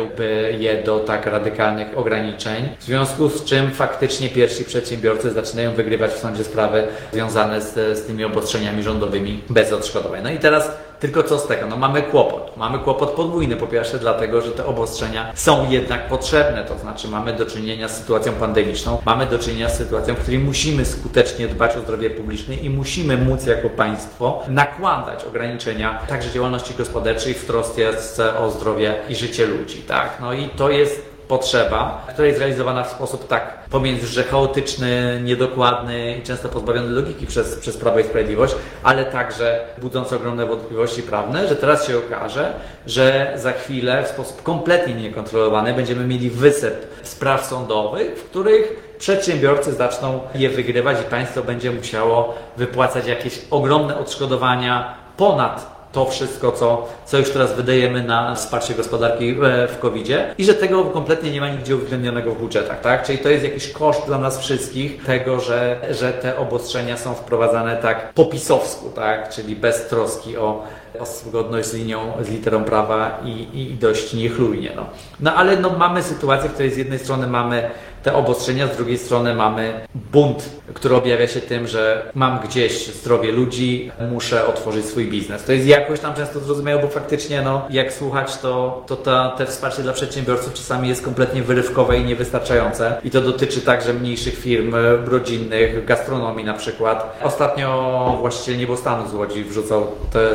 uprawniłby 0.00 0.57
je 0.59 0.83
do 0.83 0.99
tak 0.99 1.26
radykalnych 1.26 1.99
ograniczeń, 1.99 2.69
w 2.79 2.85
związku 2.85 3.29
z 3.29 3.45
czym 3.45 3.71
faktycznie 3.71 4.29
pierwsi 4.29 4.65
przedsiębiorcy 4.65 5.31
zaczynają 5.31 5.73
wygrywać 5.75 6.11
w 6.11 6.19
sądzie 6.19 6.45
sprawy 6.45 6.85
związane 7.12 7.61
z, 7.61 7.99
z 7.99 8.07
tymi 8.07 8.25
obostrzeniami 8.25 8.83
rządowymi 8.83 9.43
bez 9.50 9.73
odszkodowań. 9.73 10.21
No 10.23 10.31
i 10.31 10.38
teraz 10.38 10.71
tylko 11.00 11.23
co 11.23 11.38
z 11.38 11.47
tego? 11.47 11.67
No 11.67 11.76
mamy 11.76 12.03
kłopot. 12.03 12.57
Mamy 12.57 12.79
kłopot 12.79 13.11
podwójny. 13.11 13.57
Po 13.57 13.67
pierwsze 13.67 13.99
dlatego, 13.99 14.41
że 14.41 14.50
te 14.50 14.67
obostrzenia 14.67 15.33
są 15.35 15.71
jednak 15.71 16.09
potrzebne. 16.09 16.65
To 16.65 16.79
znaczy 16.79 17.09
mamy 17.09 17.33
do 17.33 17.47
czynienia 17.47 17.88
z 17.88 17.99
sytuacją 17.99 18.33
pandemiczną. 18.33 18.99
Mamy 19.05 19.26
do 19.26 19.38
czynienia 19.38 19.69
z 19.69 19.76
sytuacją, 19.79 20.15
w 20.15 20.19
której 20.19 20.38
musimy 20.38 20.85
skutecznie 20.85 21.49
dbać 21.49 21.76
o 21.76 21.81
zdrowie 21.81 22.11
publiczne 22.11 22.55
i 22.55 22.71
musimy 22.71 23.17
móc 23.17 23.47
jako 23.47 23.71
państwo 23.71 24.43
nakładać 24.49 25.25
ograniczenia 25.25 25.99
także 26.09 26.31
działalności 26.31 26.75
gospodarczej 26.75 27.35
w 27.35 27.47
trosce 27.47 28.38
o 28.38 28.50
zdrowie 28.50 28.95
i 29.09 29.15
życie 29.15 29.47
ludzi. 29.47 29.83
Tak? 29.83 30.19
No 30.21 30.33
i 30.33 30.49
to 30.49 30.71
jest 30.71 31.16
potrzeba, 31.28 32.06
która 32.12 32.28
jest 32.28 32.40
realizowana 32.40 32.85
w 32.85 32.90
sposób 32.90 33.28
tak 33.28 33.59
pomiędzy, 33.71 34.06
że 34.06 34.25
chaotyczny, 34.25 35.21
niedokładny 35.25 36.16
i 36.16 36.23
często 36.23 36.49
pozbawiony 36.49 36.88
logiki 36.88 37.26
przez, 37.26 37.56
przez 37.56 37.76
Prawo 37.76 37.99
i 37.99 38.04
Sprawiedliwość, 38.04 38.54
ale 38.83 39.04
także 39.04 39.61
budzący 39.78 40.16
ogromne 40.16 40.47
wątpliwości 40.47 41.02
prawne, 41.02 41.49
że 41.49 41.56
teraz 41.56 41.87
się 41.87 41.99
okaże, 41.99 42.52
że 42.87 43.33
za 43.37 43.52
chwilę 43.52 44.04
w 44.04 44.09
sposób 44.09 44.42
kompletnie 44.42 44.95
niekontrolowany 44.95 45.75
będziemy 45.75 46.06
mieli 46.06 46.30
wysyp 46.30 46.75
spraw 47.02 47.47
sądowych, 47.47 48.18
w 48.18 48.25
których 48.25 48.87
przedsiębiorcy 48.99 49.73
zaczną 49.73 50.21
je 50.35 50.50
wygrywać 50.50 50.97
i 51.00 51.11
państwo 51.11 51.42
będzie 51.42 51.71
musiało 51.71 52.35
wypłacać 52.56 53.06
jakieś 53.06 53.40
ogromne 53.50 53.99
odszkodowania 53.99 54.95
ponad 55.16 55.75
to 55.93 56.05
wszystko, 56.05 56.52
co, 56.52 56.88
co 57.07 57.19
już 57.19 57.31
teraz 57.31 57.55
wydajemy 57.55 58.02
na 58.02 58.35
wsparcie 58.35 58.75
gospodarki 58.75 59.31
e, 59.31 59.69
w 59.69 59.78
covid 59.78 60.09
i 60.38 60.45
że 60.45 60.55
tego 60.55 60.85
kompletnie 60.85 61.31
nie 61.31 61.40
ma 61.40 61.49
nigdzie 61.49 61.76
uwzględnionego 61.76 62.35
w 62.35 62.38
budżetach, 62.38 62.81
tak? 62.81 63.07
Czyli 63.07 63.19
to 63.19 63.28
jest 63.28 63.45
jakiś 63.45 63.73
koszt 63.73 64.07
dla 64.07 64.19
nas 64.19 64.40
wszystkich 64.40 65.05
tego, 65.05 65.40
że, 65.40 65.81
że 65.90 66.12
te 66.12 66.37
obostrzenia 66.37 66.97
są 66.97 67.14
wprowadzane 67.14 67.76
tak 67.76 68.12
po 68.12 68.25
pisowsku, 68.25 68.90
tak? 68.90 69.28
Czyli 69.28 69.57
bez 69.57 69.87
troski 69.87 70.37
o 70.37 70.62
zgodność 71.05 71.69
z 71.69 71.75
linią, 71.75 72.12
z 72.23 72.29
literą 72.29 72.65
prawa 72.65 73.21
i, 73.25 73.61
i 73.61 73.75
dość 73.75 74.15
niechlujnie, 74.15 74.73
no. 74.76 74.87
No 75.21 75.35
ale 75.35 75.57
no, 75.57 75.71
mamy 75.71 76.03
sytuację, 76.03 76.49
w 76.49 76.53
której 76.53 76.71
z 76.71 76.76
jednej 76.76 76.99
strony 76.99 77.26
mamy 77.26 77.71
te 78.07 78.15
obostrzenia, 78.15 78.67
z 78.67 78.76
drugiej 78.76 78.99
strony 78.99 79.35
mamy 79.35 79.87
bunt, 79.95 80.50
który 80.75 80.95
objawia 80.95 81.26
się 81.26 81.41
tym, 81.41 81.67
że 81.67 82.11
mam 82.15 82.41
gdzieś 82.41 82.87
zdrowie 82.87 83.33
ludzi, 83.33 83.91
muszę 84.12 84.47
otworzyć 84.47 84.85
swój 84.85 85.07
biznes. 85.07 85.45
To 85.45 85.53
jest 85.53 85.67
jakoś 85.67 86.00
tam 86.00 86.15
często 86.15 86.41
zrozumiałe, 86.41 86.83
bo 86.83 86.88
faktycznie, 86.88 87.43
no, 87.43 87.67
jak 87.71 87.93
słuchać, 87.93 88.38
to, 88.38 88.85
to 88.87 88.97
ta, 88.97 89.31
te 89.38 89.47
wsparcie 89.47 89.83
dla 89.83 89.93
przedsiębiorców 89.93 90.55
czasami 90.55 90.88
jest 90.88 91.05
kompletnie 91.05 91.43
wyrywkowe 91.43 91.99
i 91.99 92.05
niewystarczające. 92.05 92.97
I 93.05 93.11
to 93.11 93.21
dotyczy 93.21 93.61
także 93.61 93.95
mniejszych 93.95 94.38
firm 94.38 94.75
rodzinnych, 95.07 95.85
gastronomii 95.85 96.45
na 96.45 96.55
przykład. 96.55 97.19
Ostatnio 97.23 98.17
właściciel 98.21 98.59
Niebostanu 98.59 99.09
z 99.09 99.15
Łodzi 99.15 99.45
wrzucał 99.45 99.87
te, 100.12 100.35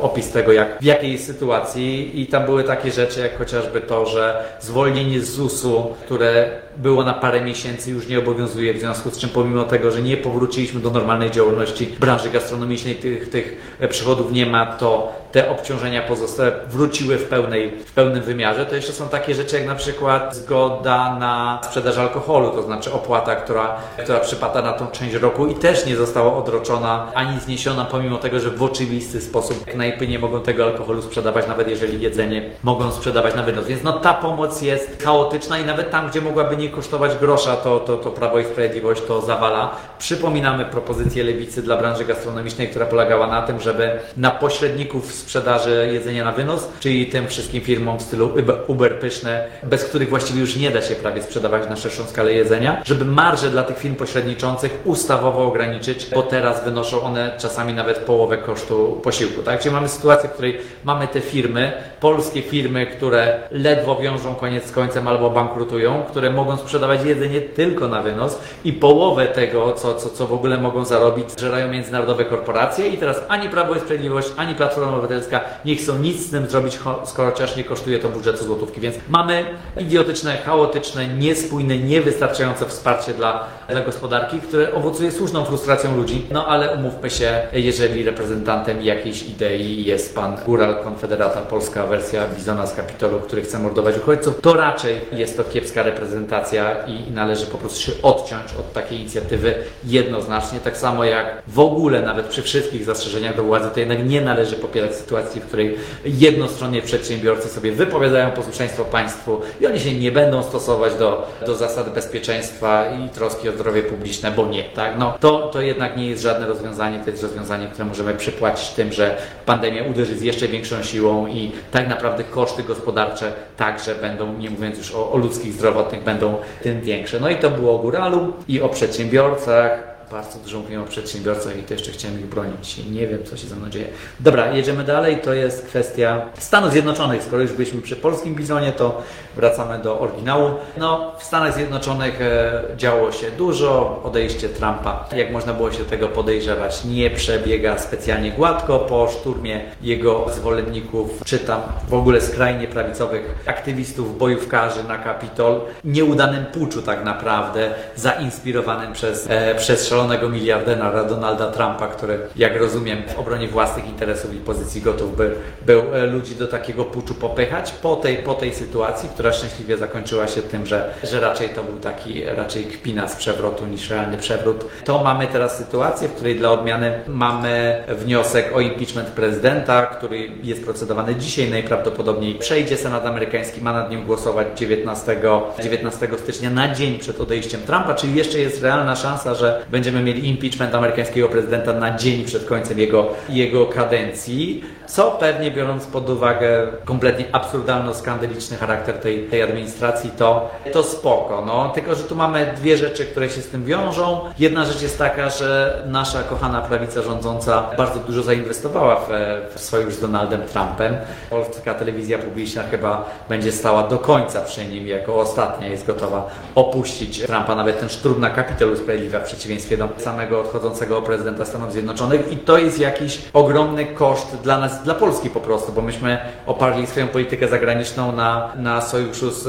opis 0.00 0.30
tego, 0.30 0.52
jak, 0.52 0.78
w 0.80 0.84
jakiej 0.84 1.18
sytuacji. 1.18 2.20
I 2.20 2.26
tam 2.26 2.44
były 2.44 2.64
takie 2.64 2.92
rzeczy, 2.92 3.20
jak 3.20 3.38
chociażby 3.38 3.80
to, 3.80 4.06
że 4.06 4.44
zwolnienie 4.60 5.20
z 5.20 5.30
ZUS-u, 5.30 5.94
które 6.04 6.50
było 6.76 7.04
na 7.04 7.14
parę 7.14 7.40
miesięcy 7.40 7.90
już 7.90 8.08
nie 8.08 8.18
obowiązuje, 8.18 8.74
w 8.74 8.78
związku 8.78 9.10
z 9.10 9.18
czym 9.18 9.30
pomimo 9.30 9.64
tego, 9.64 9.90
że 9.90 10.02
nie 10.02 10.16
powróciliśmy 10.16 10.80
do 10.80 10.90
normalnej 10.90 11.30
działalności 11.30 11.86
branży 11.86 12.30
gastronomicznej, 12.30 12.94
tych, 12.94 13.28
tych 13.28 13.76
przychodów 13.88 14.32
nie 14.32 14.46
ma, 14.46 14.66
to 14.66 15.12
te 15.32 15.50
obciążenia 15.50 16.02
pozostałe 16.02 16.52
wróciły 16.68 17.18
w, 17.18 17.28
pełnej, 17.28 17.70
w 17.70 17.92
pełnym 17.92 18.22
wymiarze. 18.22 18.66
To 18.66 18.74
jeszcze 18.74 18.92
są 18.92 19.08
takie 19.08 19.34
rzeczy 19.34 19.56
jak 19.56 19.66
na 19.66 19.74
przykład 19.74 20.36
zgoda 20.36 21.16
na 21.18 21.60
sprzedaż 21.64 21.98
alkoholu, 21.98 22.50
to 22.50 22.62
znaczy 22.62 22.92
opłata, 22.92 23.36
która, 23.36 23.76
która 24.02 24.20
przypada 24.20 24.62
na 24.62 24.72
tą 24.72 24.86
część 24.86 25.14
roku 25.14 25.46
i 25.46 25.54
też 25.54 25.86
nie 25.86 25.96
została 25.96 26.36
odroczona 26.36 27.12
ani 27.14 27.40
zniesiona, 27.40 27.84
pomimo 27.84 28.16
tego, 28.16 28.40
że 28.40 28.50
w 28.50 28.62
oczywisty 28.62 29.20
sposób 29.20 29.64
knajpy 29.64 30.08
nie 30.08 30.18
mogą 30.18 30.40
tego 30.40 30.64
alkoholu 30.64 31.02
sprzedawać, 31.02 31.48
nawet 31.48 31.68
jeżeli 31.68 32.00
jedzenie 32.00 32.50
mogą 32.62 32.92
sprzedawać 32.92 33.34
na 33.34 33.42
wynos. 33.42 33.66
Więc 33.66 33.82
no 33.82 33.92
ta 33.92 34.14
pomoc 34.14 34.62
jest 34.62 35.02
chaotyczna 35.02 35.58
i 35.58 35.64
nawet 35.64 35.90
tam, 35.90 36.10
gdzie 36.10 36.20
mogłaby 36.20 36.56
nie 36.56 36.68
kosztować 36.68 37.16
grosza, 37.16 37.56
to, 37.56 37.80
to, 37.80 37.96
to 37.96 38.10
Prawo 38.10 38.38
i 38.38 38.44
Sprawiedliwość 38.44 39.02
to 39.08 39.20
zawala. 39.20 39.76
Przypominamy 39.98 40.64
propozycję 40.64 41.24
Lewicy 41.24 41.62
dla 41.62 41.76
branży 41.76 42.04
gastronomicznej, 42.04 42.68
która 42.68 42.86
polegała 42.86 43.26
na 43.26 43.42
tym, 43.42 43.60
żeby 43.60 43.90
na 44.16 44.30
pośredników 44.30 45.12
sprzedaży 45.18 45.90
jedzenia 45.92 46.24
na 46.24 46.32
wynos, 46.32 46.68
czyli 46.80 47.06
tym 47.06 47.28
wszystkim 47.28 47.60
firmom 47.60 47.98
w 47.98 48.02
stylu 48.02 48.30
Uber 48.66 48.98
Pyszne, 48.98 49.46
bez 49.62 49.84
których 49.84 50.08
właściwie 50.08 50.40
już 50.40 50.56
nie 50.56 50.70
da 50.70 50.82
się 50.82 50.94
prawie 50.94 51.22
sprzedawać 51.22 51.68
na 51.68 51.76
szerszą 51.76 52.04
skalę 52.06 52.32
jedzenia, 52.32 52.82
żeby 52.84 53.04
marże 53.04 53.50
dla 53.50 53.62
tych 53.62 53.78
firm 53.78 53.94
pośredniczących 53.94 54.78
ustawowo 54.84 55.44
ograniczyć, 55.44 56.06
bo 56.14 56.22
teraz 56.22 56.64
wynoszą 56.64 57.02
one 57.02 57.32
czasami 57.38 57.72
nawet 57.72 57.98
połowę 57.98 58.38
kosztu 58.38 59.00
posiłku. 59.02 59.42
Tak? 59.42 59.60
Czyli 59.60 59.74
mamy 59.74 59.88
sytuację, 59.88 60.28
w 60.28 60.32
której 60.32 60.58
mamy 60.84 61.08
te 61.08 61.20
firmy, 61.20 61.72
polskie 62.00 62.42
firmy, 62.42 62.86
które 62.86 63.40
ledwo 63.50 63.96
wiążą 63.96 64.34
koniec 64.34 64.66
z 64.66 64.72
końcem 64.72 65.08
albo 65.08 65.30
bankrutują, 65.30 66.02
które 66.08 66.30
mogą 66.30 66.56
sprzedawać 66.56 67.04
jedzenie 67.04 67.40
tylko 67.40 67.88
na 67.88 68.02
wynos 68.02 68.38
i 68.64 68.72
połowę 68.72 69.26
tego, 69.26 69.72
co, 69.72 69.94
co, 69.94 70.10
co 70.10 70.26
w 70.26 70.32
ogóle 70.32 70.58
mogą 70.58 70.84
zarobić, 70.84 71.40
żerają 71.40 71.68
międzynarodowe 71.68 72.24
korporacje 72.24 72.88
i 72.88 72.98
teraz 72.98 73.22
ani 73.28 73.48
Prawo 73.48 73.74
i 73.74 73.80
Sprawiedliwość, 73.80 74.28
ani 74.36 74.54
Platforma 74.54 74.92
Obywatelska 75.08 75.40
nie 75.64 75.76
chcą 75.76 75.98
nic 75.98 76.26
z 76.26 76.30
tym 76.30 76.46
zrobić, 76.46 76.78
skoro 77.04 77.30
chociaż 77.30 77.56
nie 77.56 77.64
kosztuje 77.64 77.98
to 77.98 78.08
budżetu 78.08 78.44
złotówki. 78.44 78.80
Więc 78.80 78.96
mamy 79.08 79.44
idiotyczne, 79.80 80.36
chaotyczne, 80.36 81.08
niespójne, 81.08 81.78
niewystarczające 81.78 82.66
wsparcie 82.66 83.14
dla, 83.14 83.44
dla 83.68 83.80
gospodarki, 83.80 84.40
które 84.40 84.74
owocuje 84.74 85.12
słuszną 85.12 85.44
frustracją 85.44 85.96
ludzi. 85.96 86.26
No 86.30 86.46
ale 86.46 86.74
umówmy 86.74 87.10
się, 87.10 87.42
jeżeli 87.52 88.04
reprezentantem 88.04 88.82
jakiejś 88.82 89.22
idei 89.22 89.84
jest 89.84 90.14
pan 90.14 90.36
Góral 90.46 90.84
Konfederata, 90.84 91.40
polska 91.40 91.86
wersja 91.86 92.26
Bizona 92.36 92.66
z 92.66 92.74
Kapitolu, 92.74 93.20
który 93.20 93.42
chce 93.42 93.58
mordować 93.58 93.96
uchodźców, 93.96 94.40
to 94.40 94.54
raczej 94.54 95.00
jest 95.12 95.36
to 95.36 95.44
kiepska 95.44 95.82
reprezentacja 95.82 96.86
i 96.86 97.10
należy 97.12 97.46
po 97.46 97.58
prostu 97.58 97.80
się 97.80 97.92
odciąć 98.02 98.52
od 98.60 98.72
takiej 98.72 99.00
inicjatywy 99.00 99.54
jednoznacznie. 99.84 100.60
Tak 100.60 100.76
samo 100.76 101.04
jak 101.04 101.42
w 101.48 101.58
ogóle, 101.58 102.02
nawet 102.02 102.26
przy 102.26 102.42
wszystkich 102.42 102.84
zastrzeżeniach 102.84 103.36
do 103.36 103.42
władzy, 103.42 103.68
to 103.74 103.80
jednak 103.80 104.08
nie 104.08 104.20
należy 104.20 104.56
popierać 104.56 104.94
sytuacji, 104.98 105.40
w 105.40 105.44
której 105.44 105.76
jednostronnie 106.04 106.82
przedsiębiorcy 106.82 107.48
sobie 107.48 107.72
wypowiadają 107.72 108.30
posłuszeństwo 108.30 108.84
państwu 108.84 109.40
i 109.60 109.66
oni 109.66 109.80
się 109.80 109.94
nie 109.94 110.12
będą 110.12 110.42
stosować 110.42 110.94
do, 110.94 111.26
do 111.46 111.54
zasad 111.54 111.94
bezpieczeństwa 111.94 112.84
i 112.86 113.08
troski 113.08 113.48
o 113.48 113.52
zdrowie 113.52 113.82
publiczne, 113.82 114.30
bo 114.30 114.46
nie, 114.46 114.64
tak? 114.64 114.98
No, 114.98 115.18
to, 115.20 115.48
to 115.52 115.60
jednak 115.60 115.96
nie 115.96 116.06
jest 116.06 116.22
żadne 116.22 116.46
rozwiązanie, 116.46 117.00
to 117.04 117.10
jest 117.10 117.22
rozwiązanie, 117.22 117.66
które 117.66 117.84
możemy 117.84 118.14
przypłacić 118.14 118.68
tym, 118.68 118.92
że 118.92 119.16
pandemia 119.46 119.84
uderzy 119.84 120.18
z 120.18 120.22
jeszcze 120.22 120.48
większą 120.48 120.82
siłą 120.82 121.26
i 121.26 121.52
tak 121.70 121.88
naprawdę 121.88 122.24
koszty 122.24 122.62
gospodarcze 122.62 123.32
także 123.56 123.94
będą, 123.94 124.32
nie 124.32 124.50
mówiąc 124.50 124.78
już 124.78 124.94
o, 124.94 125.12
o 125.12 125.16
ludzkich 125.16 125.52
zdrowotnych, 125.52 126.02
będą 126.02 126.36
tym 126.62 126.80
większe. 126.80 127.20
No 127.20 127.30
i 127.30 127.36
to 127.36 127.50
było 127.50 127.74
o 127.74 127.78
góralu 127.78 128.32
i 128.48 128.60
o 128.60 128.68
przedsiębiorcach 128.68 129.97
bardzo 130.10 130.38
dużo 130.38 130.58
mówiłem 130.58 130.82
o 130.82 130.86
przedsiębiorcach 130.86 131.58
i 131.58 131.62
to 131.62 131.74
jeszcze 131.74 131.92
chciałem 131.92 132.20
ich 132.20 132.26
bronić. 132.26 132.80
Nie 132.90 133.06
wiem, 133.06 133.24
co 133.24 133.36
się 133.36 133.46
ze 133.46 133.56
mną 133.56 133.70
dzieje. 133.70 133.88
Dobra, 134.20 134.52
jedziemy 134.52 134.84
dalej. 134.84 135.18
To 135.18 135.34
jest 135.34 135.66
kwestia 135.66 136.22
Stanów 136.38 136.72
Zjednoczonych. 136.72 137.22
Skoro 137.22 137.42
już 137.42 137.52
byliśmy 137.52 137.82
przy 137.82 137.96
polskim 137.96 138.34
bizonie, 138.34 138.72
to 138.72 139.02
wracamy 139.36 139.78
do 139.78 140.00
oryginału. 140.00 140.50
No, 140.76 141.12
w 141.18 141.24
Stanach 141.24 141.54
Zjednoczonych 141.54 142.20
e, 142.22 142.62
działo 142.76 143.12
się 143.12 143.30
dużo. 143.30 144.00
Odejście 144.04 144.48
Trumpa, 144.48 145.08
jak 145.16 145.32
można 145.32 145.54
było 145.54 145.72
się 145.72 145.84
tego 145.84 146.08
podejrzewać, 146.08 146.84
nie 146.84 147.10
przebiega 147.10 147.78
specjalnie 147.78 148.32
gładko. 148.32 148.78
Po 148.78 149.08
szturmie 149.08 149.60
jego 149.82 150.26
zwolenników, 150.34 151.22
czy 151.24 151.38
tam 151.38 151.60
w 151.88 151.94
ogóle 151.94 152.20
skrajnie 152.20 152.66
prawicowych 152.66 153.34
aktywistów, 153.46 154.18
bojówkarzy 154.18 154.84
na 154.84 154.98
Kapitol, 154.98 155.60
nieudanym 155.84 156.46
puczu 156.46 156.82
tak 156.82 157.04
naprawdę, 157.04 157.74
zainspirowanym 157.96 158.92
przez, 158.92 159.26
e, 159.30 159.54
przez 159.54 159.86
szalonego 159.98 160.28
miliardera 160.28 161.04
Donalda 161.04 161.50
Trumpa, 161.50 161.88
który, 161.88 162.18
jak 162.36 162.56
rozumiem, 162.56 163.02
w 163.08 163.18
obronie 163.18 163.48
własnych 163.48 163.88
interesów 163.88 164.34
i 164.34 164.36
pozycji 164.36 164.82
gotów 164.82 165.16
by, 165.16 165.34
był 165.66 165.82
e, 165.94 166.06
ludzi 166.06 166.34
do 166.34 166.46
takiego 166.46 166.84
puczu 166.84 167.14
popychać 167.14 167.72
po 167.72 167.96
tej, 167.96 168.16
po 168.16 168.34
tej 168.34 168.54
sytuacji, 168.54 169.08
która 169.08 169.32
szczęśliwie 169.32 169.76
zakończyła 169.76 170.28
się 170.28 170.42
tym, 170.42 170.66
że, 170.66 170.94
że 171.04 171.20
raczej 171.20 171.48
to 171.48 171.64
był 171.64 171.78
taki 171.78 172.24
raczej 172.24 172.64
kpina 172.64 173.08
z 173.08 173.16
przewrotu 173.16 173.66
niż 173.66 173.90
realny 173.90 174.18
przewrót. 174.18 174.64
To 174.84 175.04
mamy 175.04 175.26
teraz 175.26 175.56
sytuację, 175.56 176.08
w 176.08 176.12
której 176.12 176.38
dla 176.38 176.50
odmiany 176.50 177.00
mamy 177.08 177.84
wniosek 177.88 178.56
o 178.56 178.60
impeachment 178.60 179.08
prezydenta, 179.08 179.86
który 179.86 180.30
jest 180.42 180.64
procedowany 180.64 181.14
dzisiaj, 181.14 181.50
najprawdopodobniej 181.50 182.34
przejdzie 182.34 182.76
Senat 182.76 183.06
amerykański, 183.06 183.60
ma 183.60 183.72
nad 183.72 183.90
nim 183.90 184.04
głosować 184.04 184.46
19, 184.56 185.20
19 185.62 186.08
stycznia 186.18 186.50
na 186.50 186.74
dzień 186.74 186.98
przed 186.98 187.20
odejściem 187.20 187.60
Trumpa, 187.60 187.94
czyli 187.94 188.14
jeszcze 188.14 188.38
jest 188.38 188.62
realna 188.62 188.96
szansa, 188.96 189.34
że 189.34 189.66
będziemy 189.92 190.14
mieli 190.14 190.28
impeachment 190.28 190.74
amerykańskiego 190.74 191.28
prezydenta 191.28 191.72
na 191.72 191.96
dzień 191.96 192.24
przed 192.24 192.44
końcem 192.44 192.78
jego, 192.78 193.06
jego 193.28 193.66
kadencji, 193.66 194.64
co 194.88 195.10
pewnie 195.10 195.50
biorąc 195.50 195.86
pod 195.86 196.10
uwagę 196.10 196.66
kompletnie 196.84 197.24
absurdalno-skandaliczny 197.32 198.56
charakter 198.56 198.94
tej, 198.94 199.24
tej 199.24 199.42
administracji, 199.42 200.10
to, 200.18 200.50
to 200.72 200.82
spoko. 200.82 201.44
No. 201.46 201.70
Tylko, 201.74 201.94
że 201.94 202.04
tu 202.04 202.16
mamy 202.16 202.54
dwie 202.56 202.76
rzeczy, 202.76 203.06
które 203.06 203.30
się 203.30 203.40
z 203.40 203.48
tym 203.48 203.64
wiążą. 203.64 204.20
Jedna 204.38 204.64
rzecz 204.64 204.82
jest 204.82 204.98
taka, 204.98 205.30
że 205.30 205.82
nasza 205.86 206.22
kochana 206.22 206.60
prawica 206.60 207.02
rządząca 207.02 207.70
bardzo 207.76 208.00
dużo 208.00 208.22
zainwestowała 208.22 208.96
w, 208.96 209.08
w 209.54 209.60
sojusz 209.60 209.94
z 209.94 210.00
Donaldem 210.00 210.42
Trumpem. 210.42 210.96
Polska 211.30 211.74
telewizja 211.74 212.18
publiczna 212.18 212.62
chyba 212.62 213.10
będzie 213.28 213.52
stała 213.52 213.82
do 213.82 213.98
końca 213.98 214.40
przy 214.40 214.64
nim, 214.64 214.86
jako 214.86 215.20
ostatnia 215.20 215.68
jest 215.68 215.86
gotowa 215.86 216.30
opuścić 216.54 217.22
Trumpa, 217.26 217.54
nawet 217.54 217.80
ten 217.80 217.88
szturm 217.88 218.20
na 218.20 218.30
Kapitol 218.30 218.72
usprawiedliwia 218.72 219.20
w 219.20 219.24
przeciwieństwie 219.24 219.76
do 219.78 219.88
samego 219.98 220.40
odchodzącego 220.40 221.02
prezydenta 221.02 221.44
Stanów 221.44 221.72
Zjednoczonych. 221.72 222.32
I 222.32 222.36
to 222.36 222.58
jest 222.58 222.78
jakiś 222.78 223.22
ogromny 223.32 223.86
koszt 223.86 224.36
dla 224.42 224.58
nas, 224.58 224.82
dla 224.82 224.94
Polski 224.94 225.30
po 225.30 225.40
prostu, 225.40 225.72
bo 225.72 225.82
myśmy 225.82 226.18
oparli 226.46 226.86
swoją 226.86 227.08
politykę 227.08 227.48
zagraniczną 227.48 228.12
na, 228.12 228.52
na 228.56 228.80
sojuszu 228.80 229.30
z 229.30 229.48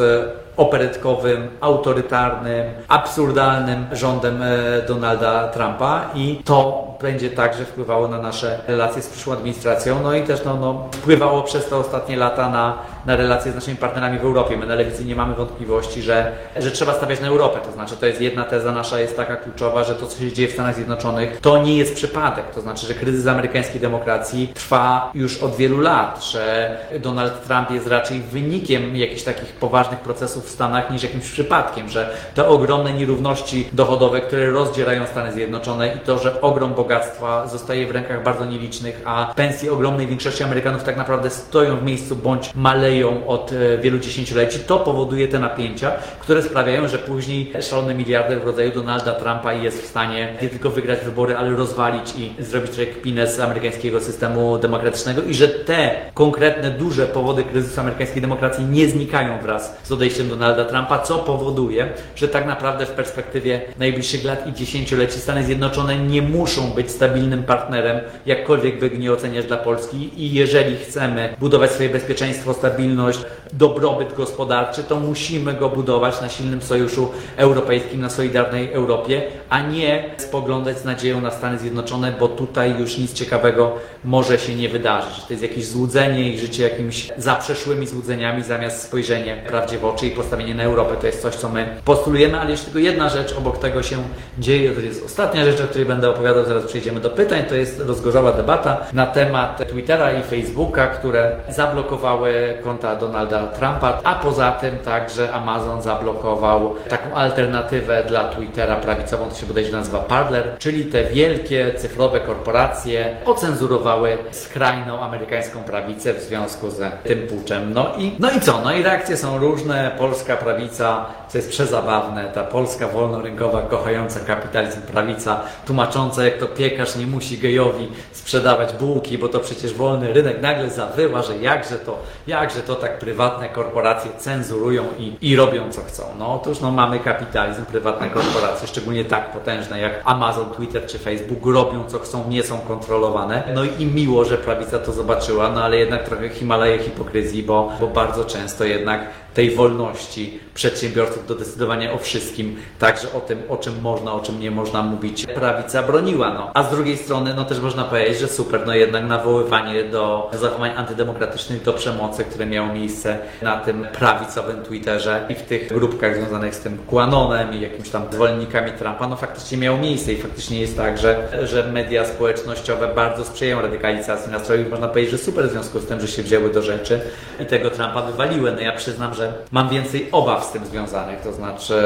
operetkowym, 0.59 1.47
autorytarnym, 1.61 2.65
absurdalnym 2.87 3.85
rządem 3.91 4.43
e, 4.43 4.47
Donalda 4.87 5.47
Trumpa 5.47 6.09
i 6.15 6.41
to 6.45 6.89
będzie 7.01 7.29
także 7.29 7.65
wpływało 7.65 8.07
na 8.07 8.21
nasze 8.21 8.59
relacje 8.67 9.01
z 9.01 9.07
przyszłą 9.07 9.33
administracją, 9.33 9.99
no 10.03 10.13
i 10.13 10.23
też 10.23 10.39
no, 10.45 10.55
no, 10.55 10.89
wpływało 10.91 11.43
przez 11.43 11.65
te 11.65 11.75
ostatnie 11.75 12.17
lata 12.17 12.49
na, 12.49 12.77
na 13.05 13.15
relacje 13.15 13.51
z 13.51 13.55
naszymi 13.55 13.77
partnerami 13.77 14.19
w 14.19 14.21
Europie. 14.21 14.57
My 14.57 14.65
na 14.65 14.75
Lewicy 14.75 15.05
nie 15.05 15.15
mamy 15.15 15.35
wątpliwości, 15.35 16.01
że, 16.01 16.31
że 16.55 16.71
trzeba 16.71 16.93
stawiać 16.93 17.21
na 17.21 17.27
Europę, 17.27 17.59
to 17.65 17.71
znaczy 17.71 17.97
to 17.97 18.05
jest 18.05 18.21
jedna 18.21 18.43
teza 18.43 18.71
nasza 18.71 18.99
jest 18.99 19.17
taka 19.17 19.35
kluczowa, 19.35 19.83
że 19.83 19.95
to 19.95 20.07
co 20.07 20.19
się 20.19 20.33
dzieje 20.33 20.47
w 20.47 20.51
Stanach 20.51 20.75
Zjednoczonych 20.75 21.39
to 21.41 21.63
nie 21.63 21.77
jest 21.77 21.95
przypadek, 21.95 22.45
to 22.55 22.61
znaczy, 22.61 22.87
że 22.87 22.93
kryzys 22.93 23.27
amerykańskiej 23.27 23.81
demokracji 23.81 24.51
trwa 24.53 25.11
już 25.13 25.43
od 25.43 25.55
wielu 25.55 25.81
lat, 25.81 26.23
że 26.23 26.77
Donald 26.99 27.43
Trump 27.47 27.71
jest 27.71 27.87
raczej 27.87 28.19
wynikiem 28.19 28.95
jakichś 28.95 29.23
takich 29.23 29.53
poważnych 29.53 29.99
procesów 29.99 30.48
Stanach 30.49 30.91
niż 30.91 31.03
jakimś 31.03 31.29
przypadkiem, 31.29 31.89
że 31.89 32.09
te 32.35 32.47
ogromne 32.47 32.93
nierówności 32.93 33.69
dochodowe, 33.73 34.21
które 34.21 34.49
rozdzielają 34.49 35.05
Stany 35.05 35.31
Zjednoczone 35.31 35.95
i 35.95 35.99
to, 35.99 36.19
że 36.19 36.41
ogrom 36.41 36.73
bogactwa 36.73 37.47
zostaje 37.47 37.87
w 37.87 37.91
rękach 37.91 38.23
bardzo 38.23 38.45
nielicznych, 38.45 39.01
a 39.05 39.33
pensje 39.35 39.71
ogromnej 39.73 40.07
większości 40.07 40.43
Amerykanów 40.43 40.83
tak 40.83 40.97
naprawdę 40.97 41.29
stoją 41.29 41.77
w 41.77 41.83
miejscu 41.83 42.15
bądź 42.15 42.51
maleją 42.55 43.27
od 43.27 43.51
e, 43.51 43.77
wielu 43.77 43.99
dziesięcioleci, 43.99 44.59
to 44.59 44.79
powoduje 44.79 45.27
te 45.27 45.39
napięcia, 45.39 45.91
które 46.19 46.43
sprawiają, 46.43 46.87
że 46.87 46.97
później 46.97 47.53
szalony 47.61 47.95
miliarder 47.95 48.41
w 48.41 48.45
rodzaju 48.45 48.71
Donalda 48.71 49.13
Trumpa 49.13 49.53
jest 49.53 49.83
w 49.83 49.85
stanie 49.85 50.37
nie 50.41 50.49
tylko 50.49 50.69
wygrać 50.69 50.99
wybory, 50.99 51.37
ale 51.37 51.49
rozwalić 51.49 52.13
i 52.17 52.43
zrobić 52.43 52.71
trochę 52.71 52.91
kpinę 52.91 53.27
z 53.27 53.39
amerykańskiego 53.39 53.99
systemu 53.99 54.57
demokratycznego 54.57 55.21
i 55.21 55.33
że 55.33 55.47
te 55.47 55.95
konkretne, 56.13 56.71
duże 56.71 57.05
powody 57.07 57.43
kryzysu 57.43 57.81
amerykańskiej 57.81 58.21
demokracji 58.21 58.65
nie 58.65 58.87
znikają 58.87 59.41
wraz 59.41 59.77
z 59.83 59.91
odejściem 59.91 60.28
Donalda 60.29 60.65
Trumpa, 60.65 60.99
co 60.99 61.19
powoduje, 61.19 61.89
że 62.15 62.27
tak 62.27 62.47
naprawdę 62.47 62.85
w 62.85 62.89
perspektywie 62.89 63.61
najbliższych 63.79 64.23
lat 64.23 64.47
i 64.47 64.53
dziesięcioleci 64.53 65.19
Stany 65.19 65.43
Zjednoczone 65.43 65.97
nie 65.97 66.21
muszą 66.21 66.69
być 66.69 66.91
stabilnym 66.91 67.43
partnerem, 67.43 67.99
jakkolwiek 68.25 68.79
by 68.79 68.89
nie 68.97 69.13
oceniać 69.13 69.45
dla 69.45 69.57
Polski 69.57 70.23
i 70.23 70.33
jeżeli 70.33 70.77
chcemy 70.77 71.35
budować 71.39 71.71
swoje 71.71 71.89
bezpieczeństwo, 71.89 72.53
stabilność, 72.53 73.19
dobrobyt 73.53 74.13
gospodarczy, 74.13 74.83
to 74.83 74.99
musimy 74.99 75.53
go 75.53 75.69
budować 75.69 76.21
na 76.21 76.29
silnym 76.29 76.61
sojuszu 76.61 77.11
europejskim, 77.37 78.01
na 78.01 78.09
solidarnej 78.09 78.73
Europie, 78.73 79.21
a 79.49 79.61
nie 79.61 80.03
spoglądać 80.17 80.79
z 80.79 80.85
nadzieją 80.85 81.21
na 81.21 81.31
Stany 81.31 81.57
Zjednoczone, 81.57 82.13
bo 82.19 82.27
tutaj 82.27 82.79
już 82.79 82.97
nic 82.97 83.13
ciekawego 83.13 83.75
może 84.03 84.39
się 84.39 84.55
nie 84.55 84.69
wydarzyć. 84.69 85.23
To 85.23 85.33
jest 85.33 85.43
jakieś 85.43 85.65
złudzenie 85.65 86.33
i 86.33 86.39
życie 86.39 86.63
jakimiś 86.63 87.09
zaprzeszłymi 87.17 87.87
złudzeniami 87.87 88.43
zamiast 88.43 88.83
spojrzenie 88.83 89.43
prawdzie 89.47 89.77
w 89.77 89.85
oczy 89.85 90.07
i 90.07 90.11
postawienie 90.19 90.55
na 90.55 90.63
Europę. 90.63 90.95
To 91.01 91.07
jest 91.07 91.21
coś, 91.21 91.35
co 91.35 91.49
my 91.49 91.75
postulujemy, 91.85 92.39
ale 92.39 92.51
jeszcze 92.51 92.65
tylko 92.65 92.79
jedna 92.79 93.09
rzecz 93.09 93.35
obok 93.37 93.57
tego 93.57 93.83
się 93.83 93.97
dzieje, 94.39 94.71
to 94.71 94.81
jest 94.81 95.05
ostatnia 95.05 95.45
rzecz, 95.45 95.61
o 95.61 95.67
której 95.67 95.85
będę 95.85 96.09
opowiadał, 96.09 96.45
zaraz 96.45 96.65
przejdziemy 96.65 96.99
do 96.99 97.09
pytań, 97.09 97.43
to 97.49 97.55
jest 97.55 97.79
rozgorzała 97.79 98.31
debata 98.31 98.77
na 98.93 99.05
temat 99.05 99.69
Twittera 99.69 100.11
i 100.11 100.23
Facebooka, 100.23 100.87
które 100.87 101.31
zablokowały 101.49 102.57
konta 102.63 102.95
Donalda 102.95 103.47
Trumpa, 103.47 103.99
a 104.03 104.15
poza 104.15 104.51
tym 104.51 104.77
także 104.77 105.31
Amazon 105.33 105.81
zablokował 105.81 106.75
taką 106.89 107.15
alternatywę 107.15 108.03
dla 108.07 108.29
Twittera 108.29 108.75
prawicową, 108.75 109.29
to 109.29 109.35
się 109.35 109.45
bodajże 109.45 109.71
nazywa 109.71 109.99
Parler, 109.99 110.55
czyli 110.59 110.85
te 110.85 111.03
wielkie 111.03 111.73
cyfrowe 111.77 112.19
korporacje 112.19 113.15
ocenzurowały 113.25 114.17
skrajną 114.31 114.99
amerykańską 114.99 115.63
prawicę 115.63 116.13
w 116.13 116.21
związku 116.21 116.69
z 116.69 116.79
tym 117.03 117.27
puczem. 117.27 117.73
No 117.73 117.93
i, 117.97 118.15
no 118.19 118.31
i 118.31 118.41
co? 118.41 118.61
No 118.63 118.71
i 118.73 118.83
reakcje 118.83 119.17
są 119.17 119.37
różne. 119.37 119.91
Polska 120.09 120.37
prawica, 120.37 121.05
co 121.27 121.37
jest 121.37 121.49
przezabawne, 121.49 122.31
ta 122.33 122.43
polska 122.43 122.87
wolnorynkowa, 122.87 123.61
kochająca 123.61 124.19
kapitalizm 124.19 124.81
prawica, 124.81 125.41
tłumacząca 125.65 126.25
jak 126.25 126.37
to 126.37 126.47
piekarz 126.47 126.95
nie 126.95 127.07
musi 127.07 127.37
gejowi 127.37 127.87
sprzedawać 128.11 128.73
bułki, 128.73 129.17
bo 129.17 129.27
to 129.27 129.39
przecież 129.39 129.73
wolny 129.73 130.13
rynek, 130.13 130.41
nagle 130.41 130.69
zawyła, 130.69 131.21
że 131.21 131.37
jakże 131.37 131.75
to, 131.75 131.99
jakże 132.27 132.61
to 132.61 132.75
tak 132.75 132.99
prywatne 132.99 133.49
korporacje 133.49 134.11
cenzurują 134.17 134.83
i, 134.97 135.17
i 135.21 135.35
robią 135.35 135.71
co 135.71 135.81
chcą. 135.81 136.03
No 136.19 136.33
otóż 136.33 136.59
no, 136.59 136.71
mamy 136.71 136.99
kapitalizm, 136.99 137.65
prywatne 137.65 138.09
korporacje, 138.09 138.67
szczególnie 138.67 139.05
tak 139.05 139.31
potężne 139.31 139.79
jak 139.79 140.01
Amazon, 140.05 140.49
Twitter 140.49 140.85
czy 140.85 140.99
Facebook, 140.99 141.45
robią 141.45 141.83
co 141.87 141.99
chcą, 141.99 142.29
nie 142.29 142.43
są 142.43 142.59
kontrolowane. 142.59 143.43
No 143.53 143.63
i 143.79 143.85
miło, 143.85 144.25
że 144.25 144.37
prawica 144.37 144.79
to 144.79 144.91
zobaczyła, 144.91 145.49
no 145.49 145.63
ale 145.63 145.77
jednak 145.77 146.03
trochę 146.03 146.29
Himalaje 146.29 146.79
hipokryzji, 146.79 147.43
bo, 147.43 147.71
bo 147.79 147.87
bardzo 147.87 148.25
często 148.25 148.63
jednak 148.63 149.01
tej 149.33 149.55
wolności 149.55 149.98
całości 149.99 150.39
przedsiębiorców 150.59 151.27
do 151.27 151.35
decydowania 151.35 151.93
o 151.93 151.97
wszystkim, 151.97 152.55
także 152.79 153.13
o 153.13 153.19
tym, 153.19 153.43
o 153.49 153.57
czym 153.57 153.81
można, 153.81 154.13
o 154.13 154.19
czym 154.19 154.39
nie 154.39 154.51
można 154.51 154.81
mówić, 154.81 155.25
prawica 155.25 155.83
broniła. 155.83 156.33
No. 156.33 156.51
A 156.53 156.63
z 156.63 156.71
drugiej 156.71 156.97
strony, 156.97 157.33
no 157.33 157.45
też 157.45 157.59
można 157.59 157.83
powiedzieć, 157.83 158.19
że 158.19 158.27
super, 158.27 158.61
no 158.67 158.73
jednak 158.75 159.05
nawoływanie 159.05 159.83
do 159.83 160.31
zachowań 160.33 160.71
antydemokratycznych, 160.75 161.63
do 161.63 161.73
przemocy, 161.73 162.23
które 162.23 162.45
miało 162.45 162.73
miejsce 162.73 163.17
na 163.41 163.57
tym 163.57 163.87
prawicowym 163.93 164.63
Twitterze 164.63 165.25
i 165.29 165.35
w 165.35 165.41
tych 165.41 165.67
grupkach 165.67 166.15
związanych 166.15 166.55
z 166.55 166.59
tym 166.59 166.77
Quanonem 166.77 167.53
i 167.53 167.61
jakimiś 167.61 167.89
tam 167.89 168.03
zwolennikami 168.11 168.71
Trumpa, 168.71 169.07
no 169.07 169.15
faktycznie 169.15 169.57
miało 169.57 169.77
miejsce 169.77 170.13
i 170.13 170.21
faktycznie 170.21 170.59
jest 170.61 170.77
tak, 170.77 170.97
że, 170.97 171.29
że 171.43 171.63
media 171.63 172.05
społecznościowe 172.05 172.87
bardzo 172.95 173.25
sprzyjają 173.25 173.61
radykalizacji 173.61 174.31
nastrojów. 174.31 174.69
Można 174.69 174.87
powiedzieć, 174.87 175.11
że 175.11 175.17
super 175.17 175.49
w 175.49 175.51
związku 175.51 175.79
z 175.79 175.85
tym, 175.85 176.01
że 176.01 176.07
się 176.07 176.23
wzięły 176.23 176.49
do 176.49 176.61
rzeczy 176.61 177.01
i 177.39 177.45
tego 177.45 177.69
Trumpa 177.69 178.01
wywaliły. 178.01 178.51
No 178.51 178.59
ja 178.59 178.71
przyznam, 178.71 179.13
że 179.13 179.33
mam 179.51 179.69
więcej 179.69 180.09
obaw 180.11 180.48
z 180.49 180.51
tym 180.51 180.65
związanych, 180.65 181.21
to 181.21 181.33
znaczy 181.33 181.83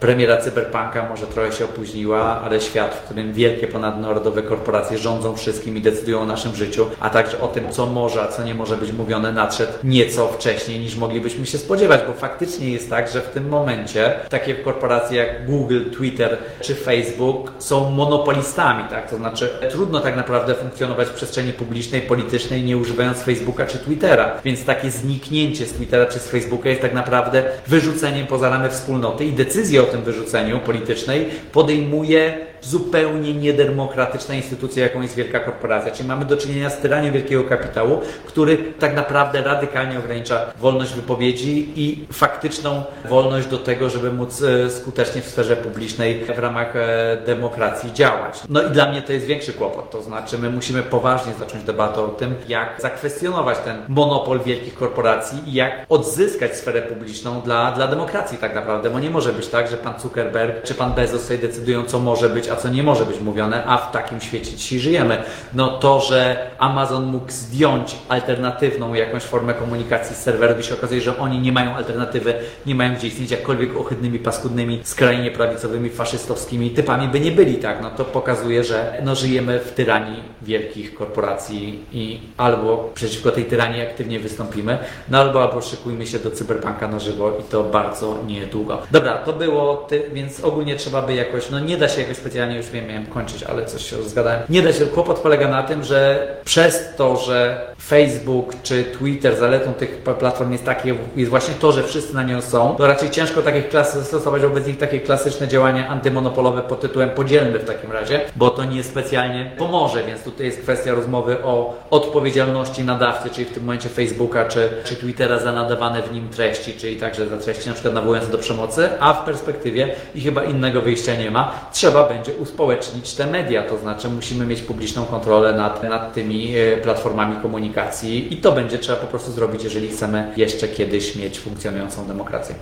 premiera 0.00 0.36
cyberpunka 0.36 1.08
może 1.08 1.26
trochę 1.26 1.52
się 1.52 1.64
opóźniła, 1.64 2.40
ale 2.40 2.60
świat, 2.60 2.94
w 2.94 3.02
którym 3.04 3.32
wielkie 3.32 3.66
ponadnarodowe 3.66 4.42
korporacje 4.42 4.98
rządzą 4.98 5.36
wszystkim 5.36 5.76
i 5.76 5.80
decydują 5.80 6.20
o 6.20 6.26
naszym 6.26 6.54
życiu, 6.54 6.86
a 7.00 7.10
także 7.10 7.40
o 7.40 7.48
tym, 7.48 7.72
co 7.72 7.86
może, 7.86 8.22
a 8.22 8.28
co 8.28 8.44
nie 8.44 8.54
może 8.54 8.76
być 8.76 8.92
mówione, 8.92 9.32
nadszedł 9.32 9.72
nieco 9.84 10.28
wcześniej 10.28 10.80
niż 10.80 10.96
moglibyśmy 10.96 11.46
się 11.46 11.58
spodziewać, 11.58 12.00
bo 12.06 12.12
faktycznie 12.12 12.70
jest 12.70 12.90
tak, 12.90 13.08
że 13.08 13.20
w 13.20 13.28
tym 13.28 13.48
momencie 13.48 14.14
takie 14.30 14.54
korporacje 14.54 15.18
jak 15.18 15.46
Google, 15.46 15.90
Twitter 15.90 16.38
czy 16.60 16.74
Facebook 16.74 17.52
są 17.58 17.90
monopolistami, 17.90 18.84
tak? 18.90 19.10
To 19.10 19.16
znaczy 19.16 19.50
trudno 19.70 20.00
tak 20.00 20.16
naprawdę 20.16 20.54
funkcjonować 20.54 21.08
w 21.08 21.12
przestrzeni 21.12 21.52
publicznej, 21.52 22.00
politycznej, 22.00 22.62
nie 22.62 22.76
używając 22.76 23.18
Facebooka 23.18 23.66
czy 23.66 23.78
Twittera, 23.78 24.30
więc 24.44 24.64
takie 24.64 24.90
zniknięcie 24.90 25.66
z 25.66 25.72
Twittera 25.72 26.06
czy 26.06 26.18
z 26.18 26.28
Facebooka 26.28 26.68
jest 26.68 26.82
tak 26.82 26.94
naprawdę 26.94 27.42
wyrzuceniem 27.88 28.26
poza 28.26 28.50
ramy 28.50 28.70
wspólnoty 28.70 29.24
i 29.24 29.32
decyzję 29.32 29.82
o 29.82 29.86
tym 29.86 30.02
wyrzuceniu 30.02 30.60
politycznej 30.60 31.26
podejmuje 31.52 32.47
zupełnie 32.62 33.34
niedemokratyczna 33.34 34.34
instytucja, 34.34 34.82
jaką 34.82 35.02
jest 35.02 35.14
wielka 35.14 35.40
korporacja. 35.40 35.92
Czyli 35.92 36.08
mamy 36.08 36.24
do 36.24 36.36
czynienia 36.36 36.70
z 36.70 36.78
tyraniem 36.78 37.12
wielkiego 37.12 37.44
kapitału, 37.44 38.00
który 38.26 38.56
tak 38.78 38.96
naprawdę 38.96 39.42
radykalnie 39.42 39.98
ogranicza 39.98 40.52
wolność 40.58 40.92
wypowiedzi 40.94 41.72
i 41.76 42.06
faktyczną 42.12 42.82
wolność 43.08 43.48
do 43.48 43.58
tego, 43.58 43.90
żeby 43.90 44.12
móc 44.12 44.42
e, 44.42 44.70
skutecznie 44.70 45.22
w 45.22 45.26
sferze 45.26 45.56
publicznej 45.56 46.24
w 46.24 46.38
ramach 46.38 46.76
e, 46.76 47.18
demokracji 47.26 47.92
działać. 47.92 48.42
No 48.48 48.62
i 48.62 48.70
dla 48.70 48.90
mnie 48.90 49.02
to 49.02 49.12
jest 49.12 49.26
większy 49.26 49.52
kłopot. 49.52 49.90
To 49.90 50.02
znaczy, 50.02 50.38
my 50.38 50.50
musimy 50.50 50.82
poważnie 50.82 51.32
zacząć 51.38 51.64
debatę 51.64 52.00
o 52.00 52.08
tym, 52.08 52.34
jak 52.48 52.80
zakwestionować 52.80 53.58
ten 53.58 53.76
monopol 53.88 54.40
wielkich 54.40 54.74
korporacji 54.74 55.38
i 55.46 55.52
jak 55.52 55.86
odzyskać 55.88 56.56
sferę 56.56 56.82
publiczną 56.82 57.40
dla, 57.40 57.72
dla 57.72 57.88
demokracji 57.88 58.38
tak 58.38 58.54
naprawdę, 58.54 58.90
bo 58.90 59.00
nie 59.00 59.10
może 59.10 59.32
być 59.32 59.46
tak, 59.46 59.70
że 59.70 59.76
pan 59.76 60.00
Zuckerberg 60.00 60.62
czy 60.62 60.74
pan 60.74 60.92
Bezos 60.92 61.22
sobie 61.22 61.38
decydują, 61.38 61.84
co 61.84 61.98
może 61.98 62.28
być, 62.28 62.47
a 62.50 62.56
co 62.56 62.68
nie 62.68 62.82
może 62.82 63.04
być 63.04 63.20
mówione, 63.20 63.64
a 63.64 63.78
w 63.78 63.92
takim 63.92 64.20
świecie 64.20 64.56
dzisiaj 64.56 64.78
żyjemy. 64.78 65.22
No 65.54 65.78
to, 65.78 66.00
że 66.00 66.50
Amazon 66.58 67.04
mógł 67.04 67.32
zdjąć 67.32 67.96
alternatywną 68.08 68.94
jakąś 68.94 69.22
formę 69.22 69.54
komunikacji 69.54 70.16
z 70.16 70.18
serwerów 70.18 70.60
i 70.60 70.62
się 70.62 70.74
okazuje, 70.74 71.00
że 71.00 71.18
oni 71.18 71.38
nie 71.38 71.52
mają 71.52 71.74
alternatywy, 71.74 72.34
nie 72.66 72.74
mają 72.74 72.94
gdzie 72.94 73.06
istnieć 73.06 73.30
jakkolwiek 73.30 73.76
ohydnymi, 73.76 74.18
paskudnymi, 74.18 74.80
skrajnie 74.84 75.30
prawicowymi, 75.30 75.90
faszystowskimi 75.90 76.70
typami 76.70 77.08
by 77.08 77.20
nie 77.20 77.30
byli, 77.30 77.56
tak? 77.56 77.82
No 77.82 77.90
to 77.90 78.04
pokazuje, 78.04 78.64
że 78.64 79.00
no, 79.04 79.14
żyjemy 79.14 79.58
w 79.58 79.72
tyranii 79.72 80.22
wielkich 80.42 80.94
korporacji 80.94 81.84
i 81.92 82.20
albo 82.36 82.90
przeciwko 82.94 83.30
tej 83.30 83.44
tyranii 83.44 83.82
aktywnie 83.82 84.20
wystąpimy, 84.20 84.78
no 85.08 85.18
albo, 85.18 85.42
albo 85.42 85.62
szykujmy 85.62 86.06
się 86.06 86.18
do 86.18 86.30
cyberpunka 86.30 86.88
na 86.88 86.98
żywo 86.98 87.32
i 87.40 87.42
to 87.42 87.64
bardzo 87.64 88.18
niedługo. 88.26 88.82
Dobra, 88.90 89.18
to 89.18 89.32
było, 89.32 89.76
ty, 89.76 90.02
więc 90.12 90.44
ogólnie 90.44 90.76
trzeba 90.76 91.02
by 91.02 91.14
jakoś, 91.14 91.50
no 91.50 91.60
nie 91.60 91.76
da 91.76 91.88
się 91.88 92.00
jakoś 92.00 92.16
specjalnie, 92.16 92.37
już 92.46 92.66
wiem, 92.70 92.86
miałem 92.86 93.06
kończyć, 93.06 93.42
ale 93.42 93.66
coś 93.66 93.90
się 93.90 93.96
rozgadałem. 93.96 94.40
Nie 94.48 94.62
da 94.62 94.72
się, 94.72 94.86
kłopot 94.86 95.18
polega 95.18 95.48
na 95.48 95.62
tym, 95.62 95.84
że 95.84 96.28
przez 96.44 96.96
to, 96.96 97.16
że 97.16 97.66
Facebook 97.88 98.52
czy 98.62 98.84
Twitter, 98.84 99.36
zaletą 99.36 99.74
tych 99.74 100.02
platform 100.02 100.52
jest 100.52 100.64
takie, 100.64 100.94
jest 101.16 101.30
właśnie 101.30 101.54
to, 101.54 101.72
że 101.72 101.82
wszyscy 101.82 102.14
na 102.14 102.22
nią 102.22 102.42
są, 102.42 102.74
to 102.76 102.86
raczej 102.86 103.10
ciężko 103.10 103.42
takich 103.42 103.68
klas 103.68 104.06
stosować 104.06 104.42
wobec 104.42 104.66
nich 104.66 104.78
takie 104.78 105.00
klasyczne 105.00 105.48
działania 105.48 105.88
antymonopolowe 105.88 106.62
pod 106.62 106.80
tytułem 106.80 107.10
podzielmy 107.10 107.58
w 107.58 107.64
takim 107.64 107.92
razie, 107.92 108.20
bo 108.36 108.50
to 108.50 108.64
nie 108.64 108.84
specjalnie 108.84 109.50
pomoże, 109.58 110.04
więc 110.04 110.22
tutaj 110.22 110.46
jest 110.46 110.60
kwestia 110.60 110.94
rozmowy 110.94 111.42
o 111.42 111.78
odpowiedzialności 111.90 112.84
nadawcy, 112.84 113.30
czyli 113.30 113.44
w 113.44 113.52
tym 113.52 113.62
momencie 113.62 113.88
Facebooka 113.88 114.44
czy, 114.44 114.68
czy 114.84 114.96
Twittera 114.96 115.38
za 115.38 115.52
nadawane 115.52 116.02
w 116.02 116.12
nim 116.12 116.28
treści, 116.28 116.72
czyli 116.72 116.96
także 116.96 117.28
za 117.28 117.36
treści 117.36 117.68
na 117.68 117.74
przykład 117.74 117.94
nawołujące 117.94 118.32
do 118.32 118.38
przemocy, 118.38 118.88
a 119.00 119.12
w 119.12 119.24
perspektywie 119.24 119.94
i 120.14 120.20
chyba 120.20 120.44
innego 120.44 120.82
wyjścia 120.82 121.14
nie 121.14 121.30
ma, 121.30 121.54
trzeba 121.72 122.08
będzie 122.08 122.27
uspołecznić 122.32 123.14
te 123.14 123.26
media, 123.26 123.62
to 123.62 123.78
znaczy 123.78 124.08
musimy 124.08 124.46
mieć 124.46 124.62
publiczną 124.62 125.04
kontrolę 125.04 125.52
nad, 125.52 125.82
nad 125.82 126.14
tymi 126.14 126.56
e, 126.56 126.76
platformami 126.76 127.42
komunikacji 127.42 128.34
i 128.34 128.36
to 128.36 128.52
będzie 128.52 128.78
trzeba 128.78 128.98
po 128.98 129.06
prostu 129.06 129.32
zrobić, 129.32 129.64
jeżeli 129.64 129.88
chcemy 129.88 130.32
jeszcze 130.36 130.68
kiedyś 130.68 131.16
mieć 131.16 131.38
funkcjonującą 131.38 132.06
demokrację. 132.06 132.54